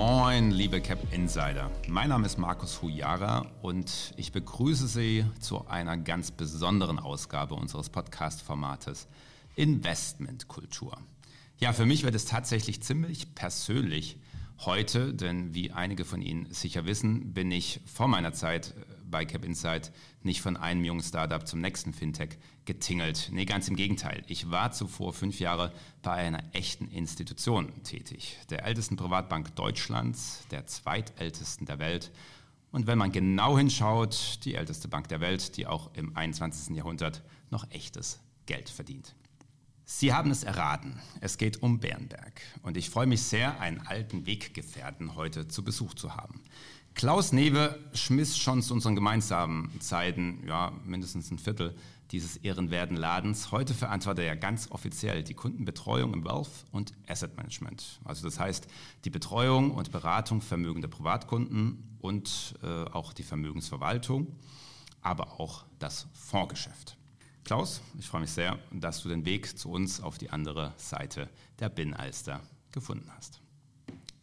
Moin, 0.00 0.52
liebe 0.52 0.80
Cap 0.80 1.12
Insider. 1.12 1.72
Mein 1.88 2.10
Name 2.10 2.24
ist 2.24 2.38
Markus 2.38 2.82
Hujara 2.82 3.46
und 3.62 4.14
ich 4.16 4.30
begrüße 4.30 4.86
Sie 4.86 5.24
zu 5.40 5.66
einer 5.66 5.96
ganz 5.96 6.30
besonderen 6.30 7.00
Ausgabe 7.00 7.56
unseres 7.56 7.88
Podcast-Formates 7.88 9.08
Investmentkultur. 9.56 10.96
Ja, 11.58 11.72
für 11.72 11.84
mich 11.84 12.04
wird 12.04 12.14
es 12.14 12.26
tatsächlich 12.26 12.80
ziemlich 12.80 13.34
persönlich 13.34 14.20
heute, 14.60 15.12
denn 15.14 15.52
wie 15.52 15.72
einige 15.72 16.04
von 16.04 16.22
Ihnen 16.22 16.46
sicher 16.54 16.86
wissen, 16.86 17.34
bin 17.34 17.50
ich 17.50 17.80
vor 17.84 18.06
meiner 18.06 18.32
Zeit 18.32 18.76
äh, 18.76 18.97
bei 19.10 19.24
Cap 19.24 19.44
Insight 19.44 19.92
nicht 20.22 20.40
von 20.40 20.56
einem 20.56 20.84
jungen 20.84 21.02
Startup 21.02 21.46
zum 21.46 21.60
nächsten 21.60 21.92
Fintech 21.92 22.38
getingelt. 22.64 23.30
Nee, 23.32 23.44
ganz 23.44 23.68
im 23.68 23.76
Gegenteil. 23.76 24.22
Ich 24.26 24.50
war 24.50 24.72
zuvor 24.72 25.12
fünf 25.12 25.40
Jahre 25.40 25.72
bei 26.02 26.12
einer 26.12 26.42
echten 26.52 26.88
Institution 26.88 27.82
tätig. 27.82 28.38
Der 28.50 28.64
ältesten 28.64 28.96
Privatbank 28.96 29.54
Deutschlands, 29.56 30.44
der 30.50 30.66
zweitältesten 30.66 31.66
der 31.66 31.78
Welt. 31.78 32.10
Und 32.70 32.86
wenn 32.86 32.98
man 32.98 33.12
genau 33.12 33.56
hinschaut, 33.56 34.40
die 34.44 34.54
älteste 34.54 34.88
Bank 34.88 35.08
der 35.08 35.20
Welt, 35.20 35.56
die 35.56 35.66
auch 35.66 35.94
im 35.94 36.16
21. 36.16 36.76
Jahrhundert 36.76 37.22
noch 37.50 37.70
echtes 37.70 38.20
Geld 38.46 38.68
verdient. 38.68 39.14
Sie 39.90 40.12
haben 40.12 40.30
es 40.30 40.44
erraten. 40.44 41.00
Es 41.22 41.38
geht 41.38 41.62
um 41.62 41.80
Bernberg. 41.80 42.42
Und 42.60 42.76
ich 42.76 42.90
freue 42.90 43.06
mich 43.06 43.22
sehr, 43.22 43.58
einen 43.58 43.80
alten 43.86 44.26
Weggefährten 44.26 45.14
heute 45.14 45.48
zu 45.48 45.64
Besuch 45.64 45.94
zu 45.94 46.14
haben. 46.14 46.42
Klaus 46.98 47.30
Newe 47.30 47.78
schmiss 47.94 48.36
schon 48.36 48.60
zu 48.60 48.74
unseren 48.74 48.96
gemeinsamen 48.96 49.80
Zeiten, 49.80 50.42
ja, 50.48 50.72
mindestens 50.84 51.30
ein 51.30 51.38
Viertel 51.38 51.76
dieses 52.10 52.38
ehrenwerten 52.38 52.96
Ladens. 52.96 53.52
Heute 53.52 53.72
verantwortet 53.72 54.24
er 54.24 54.34
ganz 54.34 54.72
offiziell 54.72 55.22
die 55.22 55.34
Kundenbetreuung 55.34 56.12
im 56.12 56.24
Wealth 56.24 56.50
und 56.72 56.92
Asset 57.06 57.36
Management. 57.36 58.00
Also 58.02 58.24
das 58.24 58.40
heißt, 58.40 58.66
die 59.04 59.10
Betreuung 59.10 59.70
und 59.70 59.92
Beratung 59.92 60.40
vermögender 60.40 60.88
Privatkunden 60.88 61.96
und 62.00 62.56
äh, 62.64 62.66
auch 62.90 63.12
die 63.12 63.22
Vermögensverwaltung, 63.22 64.34
aber 65.00 65.38
auch 65.38 65.66
das 65.78 66.08
Fondsgeschäft. 66.14 66.96
Klaus, 67.44 67.80
ich 67.96 68.08
freue 68.08 68.22
mich 68.22 68.32
sehr, 68.32 68.58
dass 68.72 69.04
du 69.04 69.08
den 69.08 69.24
Weg 69.24 69.56
zu 69.56 69.70
uns 69.70 70.00
auf 70.00 70.18
die 70.18 70.30
andere 70.30 70.74
Seite 70.76 71.28
der 71.60 71.68
Binnenalster 71.68 72.40
gefunden 72.72 73.08
hast. 73.16 73.40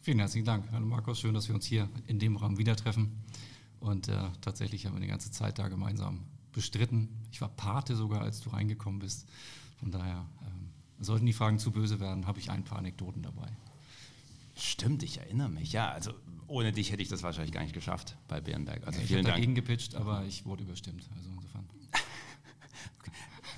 Vielen 0.06 0.20
herzlichen 0.20 0.46
Dank. 0.46 0.70
Hallo 0.70 0.86
Markus, 0.86 1.18
schön, 1.18 1.34
dass 1.34 1.48
wir 1.48 1.54
uns 1.56 1.66
hier 1.66 1.88
in 2.06 2.20
dem 2.20 2.36
Raum 2.36 2.58
wieder 2.58 2.76
treffen. 2.76 3.24
Und 3.80 4.06
äh, 4.06 4.16
tatsächlich 4.40 4.86
haben 4.86 4.94
wir 4.94 5.00
die 5.00 5.08
ganze 5.08 5.32
Zeit 5.32 5.58
da 5.58 5.66
gemeinsam 5.66 6.20
bestritten. 6.52 7.08
Ich 7.32 7.40
war 7.40 7.48
Pate 7.48 7.96
sogar, 7.96 8.20
als 8.20 8.40
du 8.40 8.50
reingekommen 8.50 9.00
bist. 9.00 9.26
Von 9.80 9.90
daher, 9.90 10.24
ähm, 10.42 10.68
sollten 11.00 11.26
die 11.26 11.32
Fragen 11.32 11.58
zu 11.58 11.72
böse 11.72 11.98
werden, 11.98 12.28
habe 12.28 12.38
ich 12.38 12.50
ein 12.50 12.62
paar 12.62 12.78
Anekdoten 12.78 13.20
dabei. 13.20 13.48
Stimmt, 14.54 15.02
ich 15.02 15.18
erinnere 15.18 15.48
mich. 15.48 15.72
Ja, 15.72 15.90
also 15.90 16.12
ohne 16.46 16.70
dich 16.70 16.92
hätte 16.92 17.02
ich 17.02 17.08
das 17.08 17.24
wahrscheinlich 17.24 17.52
gar 17.52 17.62
nicht 17.62 17.74
geschafft 17.74 18.16
bei 18.28 18.40
Bärenberg. 18.40 18.86
Also 18.86 19.00
ja, 19.00 19.06
ich 19.06 19.12
habe 19.12 19.24
dagegen 19.24 19.56
gepitcht, 19.56 19.96
aber 19.96 20.24
ich 20.24 20.46
wurde 20.46 20.62
überstimmt. 20.62 21.02
Also 21.16 21.30
insofern. 21.30 21.64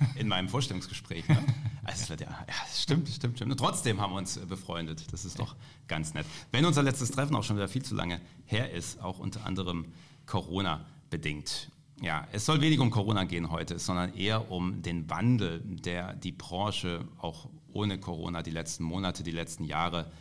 in 0.15 0.27
meinem 0.27 0.49
Vorstellungsgespräch. 0.49 1.27
Ne? 1.27 1.43
Also 1.89 2.13
ja, 2.13 2.29
ja, 2.47 2.53
stimmt, 2.73 3.09
stimmt, 3.09 3.37
stimmt. 3.37 3.51
Und 3.51 3.57
trotzdem 3.57 3.99
haben 3.99 4.13
wir 4.13 4.17
uns 4.17 4.37
äh, 4.37 4.45
befreundet. 4.45 5.11
Das 5.11 5.25
ist 5.25 5.39
doch 5.39 5.55
ganz 5.87 6.13
nett. 6.13 6.25
Wenn 6.51 6.65
unser 6.65 6.83
letztes 6.83 7.11
Treffen 7.11 7.35
auch 7.35 7.43
schon 7.43 7.55
wieder 7.55 7.67
viel 7.67 7.83
zu 7.83 7.95
lange 7.95 8.21
her 8.45 8.71
ist, 8.71 9.01
auch 9.01 9.19
unter 9.19 9.45
anderem 9.45 9.85
Corona 10.25 10.85
bedingt. 11.09 11.71
Ja, 12.01 12.27
es 12.31 12.45
soll 12.45 12.61
wenig 12.61 12.79
um 12.79 12.91
Corona 12.91 13.25
gehen 13.25 13.49
heute, 13.49 13.79
sondern 13.79 14.13
eher 14.13 14.51
um 14.51 14.81
den 14.81 15.09
Wandel, 15.09 15.61
der 15.65 16.13
die 16.13 16.31
Branche 16.31 17.05
auch 17.17 17.49
ohne 17.73 17.99
Corona 17.99 18.41
die 18.41 18.51
letzten 18.51 18.83
Monate, 18.83 19.23
die 19.23 19.31
letzten 19.31 19.65
Jahre 19.65 20.11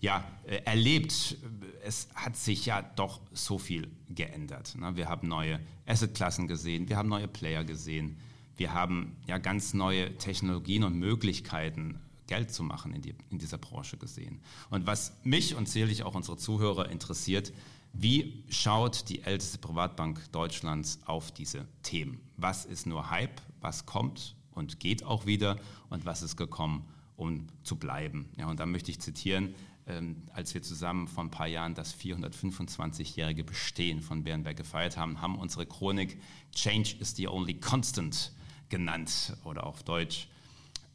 ja, 0.00 0.24
äh, 0.46 0.56
erlebt. 0.64 1.36
Es 1.84 2.08
hat 2.14 2.36
sich 2.36 2.66
ja 2.66 2.82
doch 2.82 3.20
so 3.32 3.58
viel 3.58 3.90
geändert. 4.08 4.74
Ne? 4.76 4.96
Wir 4.96 5.08
haben 5.08 5.28
neue 5.28 5.60
Assetklassen 5.86 6.48
gesehen, 6.48 6.88
wir 6.88 6.96
haben 6.96 7.08
neue 7.08 7.28
Player 7.28 7.62
gesehen. 7.62 8.16
Wir 8.56 8.72
haben 8.72 9.16
ja 9.26 9.38
ganz 9.38 9.74
neue 9.74 10.16
Technologien 10.16 10.84
und 10.84 10.98
Möglichkeiten, 10.98 12.00
Geld 12.26 12.52
zu 12.52 12.62
machen 12.62 12.94
in, 12.94 13.02
die, 13.02 13.14
in 13.30 13.38
dieser 13.38 13.58
Branche 13.58 13.96
gesehen. 13.96 14.40
Und 14.70 14.86
was 14.86 15.16
mich 15.24 15.54
und 15.54 15.68
sicherlich 15.68 16.04
auch 16.04 16.14
unsere 16.14 16.36
Zuhörer 16.36 16.88
interessiert, 16.88 17.52
wie 17.92 18.44
schaut 18.48 19.08
die 19.08 19.22
älteste 19.22 19.58
Privatbank 19.58 20.32
Deutschlands 20.32 20.98
auf 21.04 21.30
diese 21.30 21.66
Themen? 21.82 22.20
Was 22.36 22.64
ist 22.64 22.86
nur 22.86 23.10
Hype? 23.10 23.40
Was 23.60 23.86
kommt 23.86 24.34
und 24.52 24.80
geht 24.80 25.04
auch 25.04 25.26
wieder? 25.26 25.58
Und 25.90 26.04
was 26.06 26.22
ist 26.22 26.36
gekommen, 26.36 26.86
um 27.16 27.46
zu 27.62 27.76
bleiben? 27.76 28.28
Ja, 28.36 28.48
und 28.48 28.58
da 28.58 28.66
möchte 28.66 28.90
ich 28.90 29.00
zitieren, 29.00 29.54
ähm, 29.86 30.16
als 30.32 30.54
wir 30.54 30.62
zusammen 30.62 31.06
vor 31.08 31.22
ein 31.22 31.30
paar 31.30 31.46
Jahren 31.46 31.74
das 31.74 31.94
425-jährige 31.94 33.44
Bestehen 33.44 34.00
von 34.00 34.24
Bärenberg 34.24 34.56
gefeiert 34.56 34.96
haben, 34.96 35.20
haben 35.20 35.38
unsere 35.38 35.66
Chronik 35.66 36.18
Change 36.52 36.96
is 37.00 37.14
the 37.14 37.28
only 37.28 37.54
constant 37.54 38.32
genannt 38.74 39.36
oder 39.44 39.64
auf 39.64 39.84
Deutsch, 39.84 40.26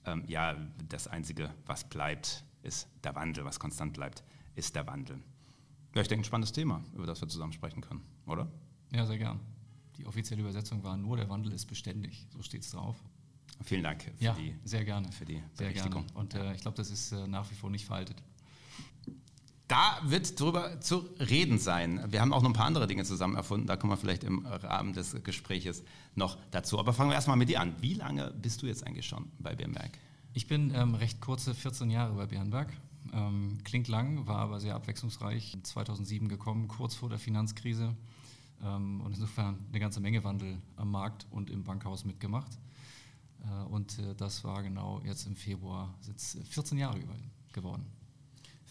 ähm, 0.05 0.25
ja, 0.27 0.57
das 0.89 1.07
Einzige, 1.07 1.49
was 1.65 1.85
bleibt, 1.85 2.43
ist 2.61 2.89
der 3.05 3.15
Wandel, 3.15 3.45
was 3.45 3.57
konstant 3.57 3.93
bleibt, 3.93 4.21
ist 4.55 4.75
der 4.75 4.85
Wandel. 4.85 5.17
Ja, 5.95 6.01
ich 6.01 6.09
denke, 6.09 6.23
ein 6.23 6.25
spannendes 6.25 6.51
Thema, 6.51 6.83
über 6.93 7.05
das 7.05 7.21
wir 7.21 7.29
zusammen 7.29 7.53
sprechen 7.53 7.79
können, 7.79 8.03
oder? 8.25 8.51
Ja, 8.91 9.05
sehr 9.05 9.17
gern. 9.17 9.39
Die 9.95 10.05
offizielle 10.05 10.41
Übersetzung 10.41 10.83
war 10.83 10.97
nur, 10.97 11.15
der 11.15 11.29
Wandel 11.29 11.53
ist 11.53 11.67
beständig, 11.67 12.27
so 12.33 12.41
steht 12.41 12.63
es 12.63 12.71
drauf. 12.71 12.97
Vielen 13.63 13.83
Dank 13.83 14.03
für 14.03 14.11
ja, 14.19 14.33
die 14.33 14.55
sehr 14.65 14.83
gerne. 14.83 15.09
Für 15.13 15.25
die 15.25 15.41
sehr 15.53 15.71
gerne. 15.71 16.03
Und 16.15 16.33
äh, 16.33 16.53
ich 16.55 16.61
glaube, 16.61 16.75
das 16.75 16.89
ist 16.89 17.13
äh, 17.13 17.27
nach 17.27 17.49
wie 17.49 17.55
vor 17.55 17.69
nicht 17.69 17.85
veraltet. 17.85 18.21
Da 19.69 19.99
wird 20.03 20.39
drüber 20.39 20.81
zu 20.81 21.07
reden 21.19 21.59
sein. 21.59 22.03
Wir 22.09 22.21
haben 22.21 22.33
auch 22.33 22.41
noch 22.41 22.49
ein 22.49 22.53
paar 22.53 22.65
andere 22.65 22.87
Dinge 22.87 23.03
zusammen 23.03 23.35
erfunden. 23.35 23.67
Da 23.67 23.77
kommen 23.77 23.93
wir 23.93 23.97
vielleicht 23.97 24.23
im 24.23 24.43
Rahmen 24.47 24.93
des 24.93 25.23
Gesprächs 25.23 25.83
noch 26.15 26.39
dazu. 26.49 26.79
Aber 26.79 26.91
fangen 26.91 27.11
wir 27.11 27.13
erstmal 27.13 27.37
mit 27.37 27.49
dir 27.49 27.61
an. 27.61 27.75
Wie 27.79 27.93
lange 27.93 28.31
bist 28.31 28.63
du 28.63 28.65
jetzt 28.65 28.87
eigentlich 28.87 29.05
schon 29.05 29.31
bei 29.37 29.55
Bernberg? 29.55 29.91
Ich 30.33 30.47
bin 30.47 30.73
ähm, 30.73 30.95
recht 30.95 31.21
kurze 31.21 31.53
14 31.53 31.91
Jahre 31.91 32.15
bei 32.15 32.25
Bernberg. 32.25 32.73
Ähm, 33.13 33.59
klingt 33.63 33.87
lang, 33.87 34.25
war 34.25 34.39
aber 34.39 34.59
sehr 34.59 34.73
abwechslungsreich. 34.73 35.55
2007 35.61 36.29
gekommen, 36.29 36.67
kurz 36.67 36.95
vor 36.95 37.09
der 37.09 37.19
Finanzkrise. 37.19 37.95
Ähm, 38.63 39.01
und 39.01 39.13
insofern 39.13 39.59
eine 39.69 39.79
ganze 39.79 39.99
Menge 39.99 40.23
Wandel 40.23 40.57
am 40.77 40.89
Markt 40.89 41.27
und 41.29 41.51
im 41.51 41.63
Bankhaus 41.63 42.05
mitgemacht. 42.05 42.57
Äh, 43.43 43.65
und 43.65 43.99
äh, 43.99 44.15
das 44.15 44.43
war 44.43 44.63
genau 44.63 44.99
jetzt 45.05 45.27
im 45.27 45.35
Februar, 45.35 45.93
sind 46.01 46.19
14 46.19 46.79
Jahre 46.79 46.99
geworden. 47.53 47.98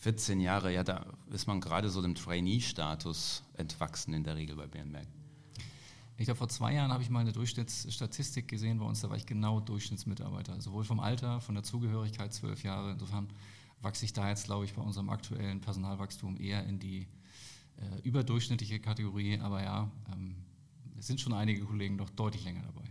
14 0.00 0.40
Jahre, 0.40 0.72
ja, 0.72 0.84
da 0.84 1.06
ist 1.30 1.46
man 1.46 1.60
gerade 1.60 1.90
so 1.90 2.00
dem 2.00 2.14
Trainee-Status 2.14 3.42
entwachsen 3.54 4.14
in 4.14 4.24
der 4.24 4.36
Regel 4.36 4.56
bei 4.56 4.66
Bernberg. 4.66 5.08
Ich 6.16 6.24
glaube, 6.24 6.38
vor 6.38 6.48
zwei 6.48 6.74
Jahren 6.74 6.92
habe 6.92 7.02
ich 7.02 7.10
mal 7.10 7.20
eine 7.20 7.32
Durchschnittsstatistik 7.32 8.48
gesehen 8.48 8.78
bei 8.78 8.84
uns, 8.84 9.00
da 9.00 9.08
war 9.08 9.16
ich 9.16 9.26
genau 9.26 9.60
Durchschnittsmitarbeiter. 9.60 10.60
Sowohl 10.60 10.84
vom 10.84 10.98
Alter, 10.98 11.40
von 11.40 11.54
der 11.54 11.62
Zugehörigkeit, 11.62 12.32
zwölf 12.32 12.64
Jahre. 12.64 12.92
Insofern 12.92 13.28
wachse 13.80 14.04
ich 14.04 14.12
da 14.12 14.28
jetzt, 14.28 14.46
glaube 14.46 14.64
ich, 14.64 14.74
bei 14.74 14.82
unserem 14.82 15.10
aktuellen 15.10 15.60
Personalwachstum 15.60 16.36
eher 16.36 16.64
in 16.64 16.80
die 16.80 17.06
äh, 17.76 18.00
überdurchschnittliche 18.02 18.80
Kategorie. 18.80 19.38
Aber 19.38 19.62
ja, 19.62 19.90
ähm, 20.12 20.36
es 20.98 21.06
sind 21.06 21.20
schon 21.20 21.32
einige 21.32 21.64
Kollegen 21.64 21.96
noch 21.96 22.10
deutlich 22.10 22.44
länger 22.44 22.62
dabei. 22.62 22.84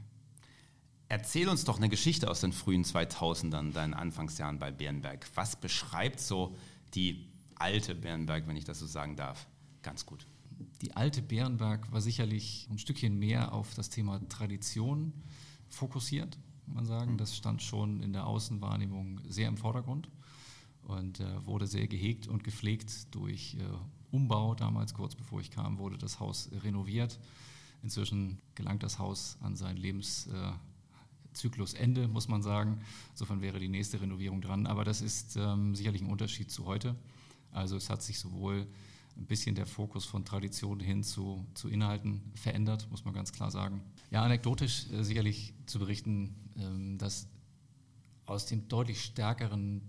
Erzähl 1.09 1.47
uns 1.47 1.63
doch 1.63 1.77
eine 1.77 1.89
Geschichte 1.89 2.29
aus 2.29 2.41
den 2.41 2.51
frühen 2.51 2.83
2000ern, 2.83 3.71
deinen 3.71 3.93
Anfangsjahren 3.93 4.59
bei 4.59 4.71
Bernberg. 4.71 5.25
Was 5.35 5.55
beschreibt 5.55 6.19
so 6.19 6.55
die 6.93 7.27
alte 7.55 7.95
Bärenberg, 7.95 8.47
wenn 8.47 8.55
ich 8.55 8.65
das 8.65 8.79
so 8.79 8.85
sagen 8.85 9.15
darf, 9.15 9.47
ganz 9.81 10.05
gut. 10.05 10.27
Die 10.81 10.95
alte 10.95 11.21
Bärenberg 11.21 11.91
war 11.91 12.01
sicherlich 12.01 12.67
ein 12.69 12.79
Stückchen 12.79 13.17
mehr 13.17 13.53
auf 13.53 13.73
das 13.73 13.89
Thema 13.89 14.19
Tradition 14.29 15.13
fokussiert, 15.69 16.37
kann 16.65 16.73
man 16.73 16.85
sagen. 16.85 17.17
Das 17.17 17.35
stand 17.35 17.61
schon 17.61 18.01
in 18.01 18.13
der 18.13 18.27
Außenwahrnehmung 18.27 19.21
sehr 19.27 19.47
im 19.47 19.57
Vordergrund 19.57 20.09
und 20.83 21.19
äh, 21.19 21.45
wurde 21.45 21.67
sehr 21.67 21.87
gehegt 21.87 22.27
und 22.27 22.43
gepflegt 22.43 23.13
durch 23.13 23.55
äh, 23.55 23.63
Umbau. 24.11 24.55
Damals, 24.55 24.93
kurz 24.93 25.15
bevor 25.15 25.41
ich 25.41 25.51
kam, 25.51 25.77
wurde 25.77 25.97
das 25.97 26.19
Haus 26.19 26.49
renoviert. 26.63 27.19
Inzwischen 27.83 28.39
gelangt 28.55 28.83
das 28.83 28.99
Haus 28.99 29.37
an 29.41 29.55
sein 29.55 29.77
Lebens... 29.77 30.27
Äh, 30.27 30.51
Zyklusende, 31.37 32.07
muss 32.07 32.27
man 32.27 32.41
sagen. 32.41 32.81
Insofern 33.11 33.41
wäre 33.41 33.59
die 33.59 33.69
nächste 33.69 34.01
Renovierung 34.01 34.41
dran. 34.41 34.67
Aber 34.67 34.83
das 34.83 35.01
ist 35.01 35.35
ähm, 35.35 35.75
sicherlich 35.75 36.01
ein 36.01 36.09
Unterschied 36.09 36.51
zu 36.51 36.65
heute. 36.65 36.95
Also 37.51 37.77
es 37.77 37.89
hat 37.89 38.03
sich 38.03 38.19
sowohl 38.19 38.67
ein 39.17 39.25
bisschen 39.25 39.55
der 39.55 39.65
Fokus 39.65 40.05
von 40.05 40.25
Tradition 40.25 40.79
hin 40.79 41.03
zu, 41.03 41.45
zu 41.55 41.69
Inhalten 41.69 42.21
verändert, 42.35 42.87
muss 42.91 43.03
man 43.03 43.13
ganz 43.13 43.31
klar 43.31 43.51
sagen. 43.51 43.81
Ja, 44.11 44.23
anekdotisch 44.23 44.91
äh, 44.91 45.03
sicherlich 45.03 45.53
zu 45.65 45.79
berichten, 45.79 46.35
ähm, 46.57 46.97
dass 46.97 47.27
aus 48.25 48.45
dem 48.45 48.67
deutlich 48.67 49.01
stärkeren 49.01 49.81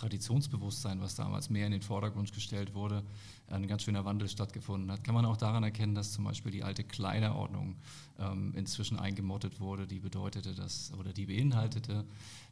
Traditionsbewusstsein, 0.00 1.00
was 1.00 1.14
damals 1.14 1.50
mehr 1.50 1.66
in 1.66 1.72
den 1.72 1.82
Vordergrund 1.82 2.32
gestellt 2.32 2.74
wurde, 2.74 3.02
ein 3.48 3.66
ganz 3.66 3.82
schöner 3.82 4.04
Wandel 4.04 4.28
stattgefunden 4.28 4.90
hat. 4.90 5.04
Kann 5.04 5.14
man 5.14 5.26
auch 5.26 5.36
daran 5.36 5.62
erkennen, 5.62 5.94
dass 5.94 6.12
zum 6.12 6.24
Beispiel 6.24 6.50
die 6.50 6.62
alte 6.62 6.84
Kleiderordnung 6.84 7.76
ähm, 8.18 8.54
inzwischen 8.56 8.98
eingemottet 8.98 9.60
wurde, 9.60 9.86
die 9.86 9.98
bedeutete, 9.98 10.54
dass 10.54 10.92
oder 10.98 11.12
die 11.12 11.26
beinhaltete, 11.26 12.04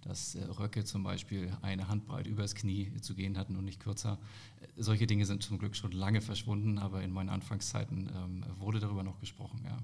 dass 0.03 0.35
äh, 0.35 0.45
Röcke 0.45 0.85
zum 0.85 1.03
Beispiel 1.03 1.51
eine 1.63 1.89
Handbreit 1.89 2.27
übers 2.27 2.55
Knie 2.55 2.93
zu 3.01 3.15
gehen 3.15 3.39
hatten 3.39 3.57
und 3.57 3.65
nicht 3.65 3.81
kürzer. 3.81 4.19
Solche 4.77 5.07
Dinge 5.07 5.25
sind 5.25 5.43
zum 5.43 5.59
Glück 5.59 5.75
schon 5.75 5.93
lange 5.93 6.21
verschwunden, 6.21 6.79
aber 6.79 7.03
in 7.03 7.13
meinen 7.13 7.31
Anfangszeiten 7.31 8.11
ähm, 8.15 8.45
wurde 8.59 8.81
darüber 8.81 9.03
noch 9.03 9.21
gesprochen. 9.21 9.61
Ja. 9.65 9.79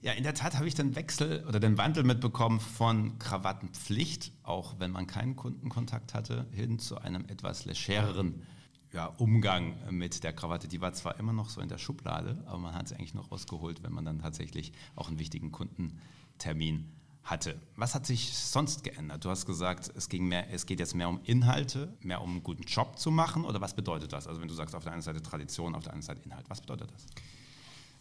Ja, 0.00 0.12
in 0.12 0.22
der 0.22 0.34
Tat 0.34 0.54
habe 0.54 0.68
ich 0.68 0.76
den 0.76 0.94
Wechsel 0.94 1.44
oder 1.48 1.58
den 1.58 1.76
Wandel 1.76 2.04
mitbekommen 2.04 2.60
von 2.60 3.18
Krawattenpflicht, 3.18 4.32
auch 4.44 4.78
wenn 4.78 4.92
man 4.92 5.08
keinen 5.08 5.34
Kundenkontakt 5.34 6.14
hatte, 6.14 6.46
hin 6.52 6.78
zu 6.78 6.98
einem 6.98 7.24
etwas 7.24 7.64
legereren 7.64 8.46
ja, 8.92 9.06
Umgang 9.06 9.74
mit 9.90 10.22
der 10.22 10.32
Krawatte. 10.32 10.68
Die 10.68 10.80
war 10.80 10.92
zwar 10.92 11.18
immer 11.18 11.32
noch 11.32 11.48
so 11.48 11.60
in 11.60 11.68
der 11.68 11.78
Schublade, 11.78 12.40
aber 12.46 12.58
man 12.58 12.74
hat 12.74 12.86
sie 12.86 12.94
eigentlich 12.94 13.14
noch 13.14 13.32
rausgeholt, 13.32 13.82
wenn 13.82 13.92
man 13.92 14.04
dann 14.04 14.20
tatsächlich 14.20 14.72
auch 14.94 15.08
einen 15.08 15.18
wichtigen 15.18 15.50
Kundentermin 15.50 16.92
hatte. 17.24 17.60
Was 17.74 17.96
hat 17.96 18.06
sich 18.06 18.32
sonst 18.34 18.84
geändert? 18.84 19.24
Du 19.24 19.30
hast 19.30 19.46
gesagt, 19.46 19.90
es, 19.96 20.08
ging 20.08 20.28
mehr, 20.28 20.48
es 20.52 20.64
geht 20.64 20.78
jetzt 20.78 20.94
mehr 20.94 21.08
um 21.08 21.20
Inhalte, 21.24 21.92
mehr 22.00 22.22
um 22.22 22.30
einen 22.30 22.42
guten 22.44 22.62
Job 22.62 23.00
zu 23.00 23.10
machen 23.10 23.44
oder 23.44 23.60
was 23.60 23.74
bedeutet 23.74 24.12
das? 24.12 24.28
Also 24.28 24.40
wenn 24.40 24.48
du 24.48 24.54
sagst, 24.54 24.76
auf 24.76 24.84
der 24.84 24.92
einen 24.92 25.02
Seite 25.02 25.22
Tradition, 25.22 25.74
auf 25.74 25.82
der 25.82 25.92
anderen 25.92 26.06
Seite 26.06 26.22
Inhalt, 26.22 26.48
was 26.48 26.60
bedeutet 26.60 26.92
das? 26.92 27.04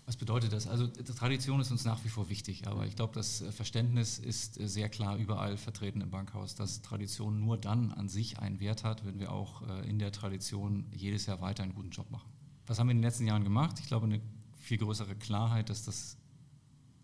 Was 0.07 0.15
bedeutet 0.15 0.53
das? 0.53 0.67
Also 0.67 0.87
Tradition 0.87 1.59
ist 1.59 1.69
uns 1.69 1.83
nach 1.83 2.05
wie 2.05 2.07
vor 2.07 2.29
wichtig, 2.29 2.65
aber 2.65 2.85
ich 2.87 2.95
glaube, 2.95 3.13
das 3.13 3.41
äh, 3.41 3.51
Verständnis 3.51 4.19
ist 4.19 4.57
äh, 4.57 4.69
sehr 4.69 4.87
klar 4.87 5.17
überall 5.17 5.57
vertreten 5.57 5.99
im 5.99 6.09
Bankhaus, 6.09 6.55
dass 6.55 6.81
Tradition 6.81 7.41
nur 7.41 7.57
dann 7.57 7.91
an 7.91 8.07
sich 8.07 8.39
einen 8.39 8.61
Wert 8.61 8.85
hat, 8.85 9.05
wenn 9.05 9.19
wir 9.19 9.33
auch 9.33 9.67
äh, 9.67 9.89
in 9.89 9.99
der 9.99 10.13
Tradition 10.13 10.85
jedes 10.93 11.25
Jahr 11.25 11.41
weiter 11.41 11.63
einen 11.63 11.75
guten 11.75 11.89
Job 11.89 12.09
machen. 12.09 12.31
Was 12.67 12.79
haben 12.79 12.87
wir 12.87 12.91
in 12.91 12.99
den 12.99 13.03
letzten 13.03 13.27
Jahren 13.27 13.43
gemacht? 13.43 13.81
Ich 13.81 13.87
glaube, 13.87 14.05
eine 14.05 14.21
viel 14.55 14.77
größere 14.77 15.13
Klarheit, 15.13 15.69
dass 15.69 15.83
das 15.83 16.15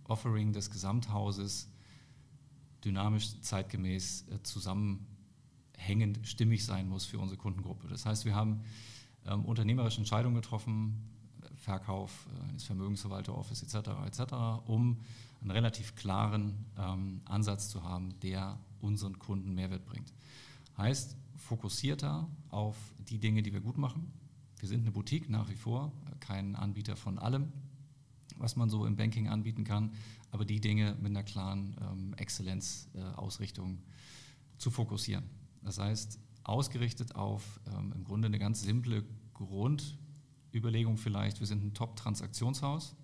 Offering 0.06 0.54
des 0.54 0.72
Gesamthauses 0.72 1.70
dynamisch, 2.86 3.38
zeitgemäß, 3.42 4.28
zusammenhängend, 4.44 6.22
stimmig 6.24 6.64
sein 6.64 6.88
muss 6.88 7.04
für 7.04 7.20
unsere 7.20 7.38
Kundengruppe. 7.38 7.90
Das 7.90 8.06
heißt, 8.06 8.24
wir 8.24 8.34
haben 8.34 8.62
ähm, 9.26 9.44
unternehmerische 9.44 10.00
Entscheidungen 10.00 10.36
getroffen, 10.36 11.13
Verkauf 11.64 12.28
eines 12.50 12.66
Vermögensverwalter-Office 12.66 13.64
etc., 13.64 13.90
etc., 14.06 14.34
um 14.66 15.00
einen 15.42 15.52
relativ 15.52 15.96
klaren 15.96 16.66
ähm, 16.78 17.22
Ansatz 17.24 17.70
zu 17.70 17.84
haben, 17.84 18.20
der 18.20 18.60
unseren 18.82 19.18
Kunden 19.18 19.54
Mehrwert 19.54 19.86
bringt. 19.86 20.14
Heißt, 20.78 21.16
fokussierter 21.38 22.28
auf 22.50 22.76
die 23.08 23.18
Dinge, 23.18 23.44
die 23.44 23.54
wir 23.54 23.62
gut 23.62 23.78
machen. 23.78 24.12
Wir 24.60 24.68
sind 24.68 24.82
eine 24.82 24.92
Boutique 24.92 25.30
nach 25.30 25.50
wie 25.50 25.56
vor, 25.56 25.94
kein 26.20 26.58
Anbieter 26.58 26.98
von 26.98 27.18
allem, 27.18 27.54
was 28.38 28.58
man 28.58 28.70
so 28.70 28.86
im 28.86 28.98
Banking 28.98 29.30
anbieten 29.30 29.64
kann, 29.64 29.94
aber 30.32 30.44
die 30.44 30.60
Dinge 30.60 30.98
mit 31.00 31.12
einer 31.12 31.24
klaren 31.24 31.78
ähm, 31.82 32.14
Exzellenzausrichtung 32.16 33.76
äh, 33.76 34.58
zu 34.58 34.70
fokussieren. 34.70 35.24
Das 35.62 35.80
heißt, 35.80 36.20
ausgerichtet 36.44 37.16
auf 37.16 37.62
ähm, 37.74 37.94
im 37.96 38.04
Grunde 38.04 38.26
eine 38.26 38.40
ganz 38.40 38.62
simple 38.62 39.06
Grund- 39.34 39.98
Überlegung 40.54 40.98
vielleicht, 40.98 41.40
wir 41.40 41.48
sind 41.48 41.64
ein 41.64 41.74
Top-Transaktionshaus, 41.74 42.96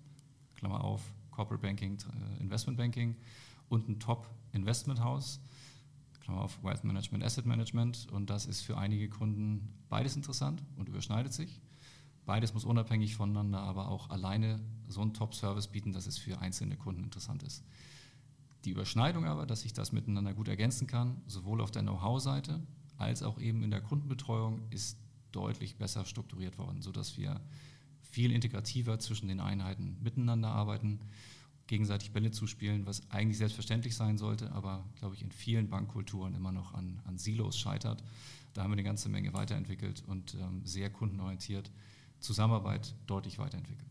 Klammer 0.54 0.84
auf, 0.84 1.02
Corporate 1.30 1.62
Banking, 1.62 1.98
äh, 1.98 2.40
Investment 2.40 2.78
Banking 2.78 3.16
und 3.68 3.88
ein 3.88 3.98
Top-Investment-Haus, 3.98 5.40
Klammer 6.20 6.42
auf, 6.42 6.62
Wealth 6.62 6.84
Management, 6.84 7.24
Asset 7.24 7.46
Management 7.46 8.06
und 8.12 8.30
das 8.30 8.46
ist 8.46 8.60
für 8.60 8.78
einige 8.78 9.08
Kunden 9.08 9.72
beides 9.88 10.16
interessant 10.16 10.62
und 10.76 10.88
überschneidet 10.88 11.32
sich. 11.32 11.60
Beides 12.26 12.54
muss 12.54 12.64
unabhängig 12.64 13.16
voneinander, 13.16 13.60
aber 13.60 13.88
auch 13.88 14.10
alleine 14.10 14.60
so 14.86 15.00
einen 15.00 15.14
Top-Service 15.14 15.68
bieten, 15.68 15.92
dass 15.92 16.06
es 16.06 16.18
für 16.18 16.38
einzelne 16.40 16.76
Kunden 16.76 17.02
interessant 17.02 17.42
ist. 17.42 17.64
Die 18.64 18.70
Überschneidung 18.70 19.24
aber, 19.24 19.46
dass 19.46 19.64
ich 19.64 19.72
das 19.72 19.92
miteinander 19.92 20.34
gut 20.34 20.48
ergänzen 20.48 20.86
kann, 20.86 21.22
sowohl 21.26 21.60
auf 21.60 21.70
der 21.70 21.82
Know-how-Seite 21.82 22.60
als 22.98 23.22
auch 23.22 23.40
eben 23.40 23.62
in 23.62 23.70
der 23.70 23.80
Kundenbetreuung, 23.80 24.60
ist 24.70 24.98
deutlich 25.32 25.76
besser 25.76 26.04
strukturiert 26.04 26.58
worden, 26.58 26.82
sodass 26.82 27.16
wir 27.16 27.40
viel 28.00 28.32
integrativer 28.32 28.98
zwischen 28.98 29.28
den 29.28 29.40
Einheiten 29.40 29.96
miteinander 30.02 30.48
arbeiten, 30.48 31.00
gegenseitig 31.66 32.10
Bälle 32.10 32.32
zuspielen, 32.32 32.86
was 32.86 33.08
eigentlich 33.10 33.38
selbstverständlich 33.38 33.94
sein 33.94 34.18
sollte, 34.18 34.50
aber, 34.52 34.84
glaube 34.98 35.14
ich, 35.14 35.22
in 35.22 35.30
vielen 35.30 35.68
Bankkulturen 35.68 36.34
immer 36.34 36.50
noch 36.50 36.74
an, 36.74 37.00
an 37.04 37.16
Silos 37.16 37.56
scheitert. 37.56 38.02
Da 38.54 38.62
haben 38.62 38.70
wir 38.70 38.74
eine 38.74 38.82
ganze 38.82 39.08
Menge 39.08 39.32
weiterentwickelt 39.32 40.02
und 40.08 40.34
ähm, 40.34 40.62
sehr 40.64 40.90
kundenorientiert 40.90 41.70
Zusammenarbeit 42.18 42.94
deutlich 43.06 43.38
weiterentwickelt. 43.38 43.88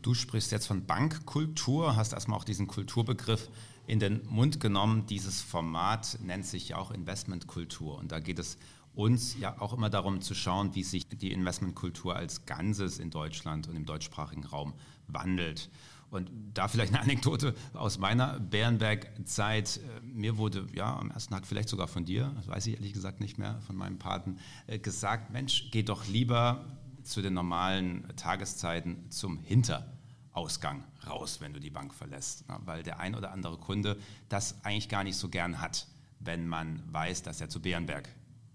Du 0.00 0.14
sprichst 0.14 0.52
jetzt 0.52 0.66
von 0.66 0.86
Bankkultur, 0.86 1.96
hast 1.96 2.12
erstmal 2.12 2.38
auch 2.38 2.44
diesen 2.44 2.66
Kulturbegriff 2.66 3.50
in 3.86 4.00
den 4.00 4.24
Mund 4.26 4.60
genommen. 4.60 5.06
Dieses 5.06 5.40
Format 5.40 6.18
nennt 6.22 6.46
sich 6.46 6.70
ja 6.70 6.76
auch 6.76 6.90
Investmentkultur 6.90 7.98
und 7.98 8.12
da 8.12 8.20
geht 8.20 8.38
es 8.38 8.58
uns 8.94 9.38
ja 9.38 9.60
auch 9.60 9.72
immer 9.72 9.90
darum 9.90 10.20
zu 10.20 10.34
schauen, 10.34 10.74
wie 10.74 10.82
sich 10.82 11.08
die 11.08 11.32
Investmentkultur 11.32 12.14
als 12.14 12.44
Ganzes 12.46 12.98
in 12.98 13.10
Deutschland 13.10 13.68
und 13.68 13.76
im 13.76 13.86
deutschsprachigen 13.86 14.44
Raum 14.44 14.74
wandelt. 15.06 15.70
Und 16.10 16.30
da 16.52 16.68
vielleicht 16.68 16.92
eine 16.92 17.02
Anekdote 17.02 17.54
aus 17.72 17.98
meiner 17.98 18.38
Bärenberg-Zeit. 18.38 19.80
Mir 20.02 20.36
wurde 20.36 20.66
ja 20.74 20.94
am 20.98 21.10
ersten 21.10 21.32
Tag 21.32 21.46
vielleicht 21.46 21.70
sogar 21.70 21.88
von 21.88 22.04
dir, 22.04 22.32
das 22.36 22.48
weiß 22.48 22.66
ich 22.66 22.74
ehrlich 22.74 22.92
gesagt 22.92 23.20
nicht 23.20 23.38
mehr, 23.38 23.60
von 23.62 23.76
meinem 23.76 23.98
Paten, 23.98 24.36
äh, 24.66 24.78
gesagt, 24.78 25.32
Mensch, 25.32 25.70
geh 25.70 25.82
doch 25.82 26.06
lieber 26.06 26.66
zu 27.02 27.22
den 27.22 27.32
normalen 27.32 28.06
Tageszeiten 28.16 29.10
zum 29.10 29.38
Hinterausgang 29.38 30.84
raus, 31.06 31.40
wenn 31.40 31.54
du 31.54 31.60
die 31.60 31.70
Bank 31.70 31.94
verlässt. 31.94 32.44
Weil 32.46 32.82
der 32.82 33.00
ein 33.00 33.14
oder 33.14 33.32
andere 33.32 33.56
Kunde 33.56 33.96
das 34.28 34.62
eigentlich 34.64 34.90
gar 34.90 35.04
nicht 35.04 35.16
so 35.16 35.30
gern 35.30 35.62
hat, 35.62 35.86
wenn 36.20 36.46
man 36.46 36.82
weiß, 36.92 37.22
dass 37.22 37.40
er 37.40 37.48
zu 37.48 37.62
Bärenberg 37.62 38.06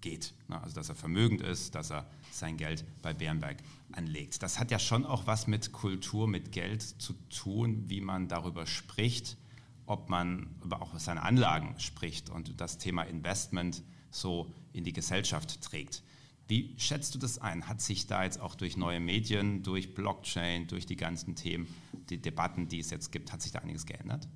geht. 0.02 0.34
Ne? 0.48 0.62
Also 0.62 0.76
dass 0.76 0.90
er 0.90 0.96
vermögend 0.96 1.42
ist, 1.42 1.76
dass 1.76 1.92
er 1.92 2.10
sein 2.32 2.58
Geld 2.58 2.86
bei 3.02 3.14
Bärenberg 3.14 3.58
anlegt. 3.92 4.44
Das 4.44 4.60
hat 4.60 4.72
ja 4.72 4.80
schon 4.80 5.06
auch 5.06 5.28
was 5.28 5.48
mit 5.48 5.72
Kultur, 5.72 6.28
mit 6.28 6.52
Geld 6.52 6.82
zu 6.82 7.14
tun, 7.30 7.86
wie 7.88 8.02
man 8.02 8.28
darüber 8.28 8.66
spricht, 8.66 9.38
ob 9.86 10.10
man 10.10 10.56
über 10.64 10.82
auch 10.82 10.98
seine 11.00 11.24
Anlagen 11.24 11.80
spricht 11.80 12.30
und 12.30 12.60
das 12.60 12.78
Thema 12.78 13.04
Investment 13.04 13.84
so 14.12 14.52
in 14.74 14.84
die 14.84 14.94
Gesellschaft 14.94 15.62
trägt. 15.62 16.04
Wie 16.48 16.74
schätzt 16.78 17.14
du 17.14 17.20
das 17.20 17.40
ein? 17.40 17.68
Hat 17.68 17.82
sich 17.82 18.08
da 18.08 18.24
jetzt 18.24 18.40
auch 18.40 18.56
durch 18.56 18.78
neue 18.78 19.02
Medien, 19.02 19.64
durch 19.64 19.94
Blockchain, 19.94 20.68
durch 20.68 20.86
die 20.86 20.96
ganzen 20.96 21.36
Themen, 21.36 21.68
die 22.10 22.22
Debatten, 22.22 22.70
die 22.70 22.80
es 22.80 22.90
jetzt 22.90 23.12
gibt, 23.12 23.34
hat 23.34 23.42
sich 23.42 23.52
da 23.52 23.60
einiges 23.60 23.86
geändert? 23.86 24.30